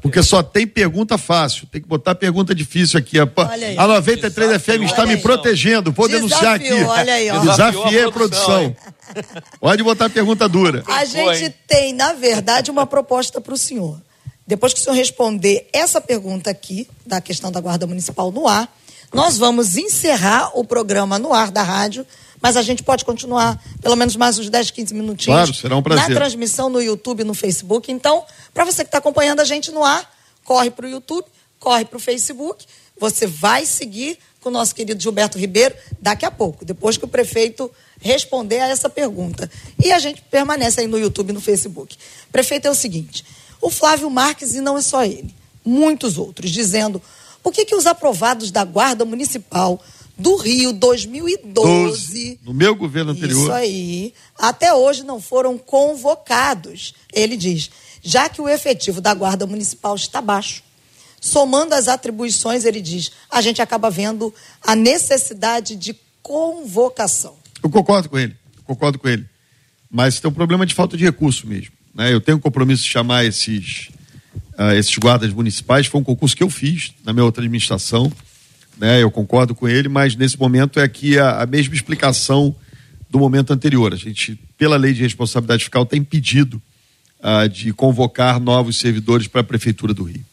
[0.00, 1.66] porque só tem pergunta fácil.
[1.66, 3.18] Tem que botar pergunta difícil aqui.
[3.18, 5.20] A, a 93 Desafio, FM está me aí.
[5.20, 5.92] protegendo.
[5.92, 6.72] Vou Desafio, denunciar aqui.
[6.84, 7.38] Olha aí, ó.
[7.40, 8.76] Desafiei a produção.
[9.60, 10.82] Pode botar pergunta dura.
[10.86, 14.00] A gente tem, na verdade, uma proposta para o senhor.
[14.46, 18.68] Depois que o senhor responder essa pergunta aqui, da questão da Guarda Municipal no ar,
[19.12, 22.06] nós vamos encerrar o programa no ar da rádio,
[22.40, 25.36] mas a gente pode continuar pelo menos mais uns 10, 15 minutinhos.
[25.36, 26.08] Claro, será um prazer.
[26.08, 27.90] Na transmissão no YouTube e no Facebook.
[27.92, 28.24] Então,
[28.54, 30.10] para você que está acompanhando a gente no ar,
[30.44, 31.26] corre para o YouTube,
[31.58, 32.64] corre para o Facebook.
[32.98, 37.08] Você vai seguir com o nosso querido Gilberto Ribeiro daqui a pouco, depois que o
[37.08, 37.70] prefeito
[38.00, 39.50] responder a essa pergunta.
[39.82, 41.96] E a gente permanece aí no YouTube e no Facebook.
[42.32, 43.24] Prefeito, é o seguinte:
[43.60, 45.34] o Flávio Marques, e não é só ele,
[45.64, 47.02] muitos outros, dizendo
[47.42, 49.82] por que, que os aprovados da Guarda Municipal
[50.20, 56.94] do Rio 2012, 12, no meu governo anterior, isso aí, até hoje não foram convocados.
[57.12, 57.70] Ele diz,
[58.02, 60.62] já que o efetivo da Guarda Municipal está baixo,
[61.20, 67.34] somando as atribuições, ele diz, a gente acaba vendo a necessidade de convocação.
[67.62, 69.26] Eu concordo com ele, concordo com ele.
[69.90, 71.72] Mas tem um problema de falta de recurso mesmo.
[71.94, 72.12] Né?
[72.12, 73.88] Eu tenho um compromisso de chamar esses,
[74.58, 75.86] uh, esses guardas municipais.
[75.86, 78.12] Foi um concurso que eu fiz na minha outra administração.
[78.78, 79.02] Né?
[79.02, 82.54] Eu concordo com ele, mas nesse momento é aqui a, a mesma explicação
[83.08, 83.92] do momento anterior.
[83.92, 86.62] A gente, pela lei de responsabilidade fiscal, tem pedido
[87.20, 90.24] uh, de convocar novos servidores para a Prefeitura do Rio.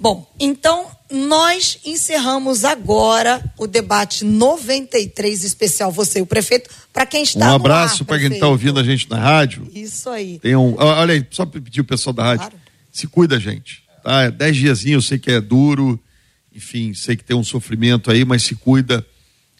[0.00, 6.70] Bom, então nós encerramos agora o debate 93 especial Você e o Prefeito.
[6.92, 9.68] Para quem está Um abraço para quem está ouvindo a gente na rádio.
[9.74, 10.38] Isso aí.
[10.38, 12.48] Tem um, olha aí, só para pedir o pessoal da rádio.
[12.48, 12.60] Claro.
[12.92, 13.82] Se cuida, gente.
[14.02, 14.30] Tá?
[14.30, 15.98] Dez diazinhos, eu sei que é duro,
[16.58, 19.06] enfim, sei que tem um sofrimento aí, mas se cuida.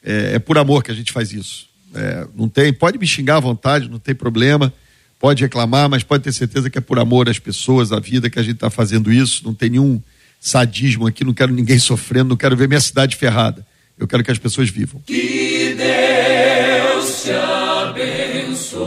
[0.05, 1.69] É, é por amor que a gente faz isso.
[1.95, 4.73] É, não tem, pode me xingar à vontade, não tem problema.
[5.19, 8.39] Pode reclamar, mas pode ter certeza que é por amor às pessoas, à vida que
[8.39, 9.45] a gente está fazendo isso.
[9.45, 10.03] Não tem nenhum
[10.41, 13.65] sadismo aqui, não quero ninguém sofrendo, não quero ver minha cidade ferrada.
[13.97, 15.01] Eu quero que as pessoas vivam.
[15.07, 18.79] Que Deus te abençoe.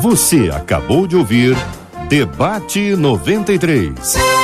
[0.00, 1.56] Você acabou de ouvir
[2.08, 4.43] Debate 93.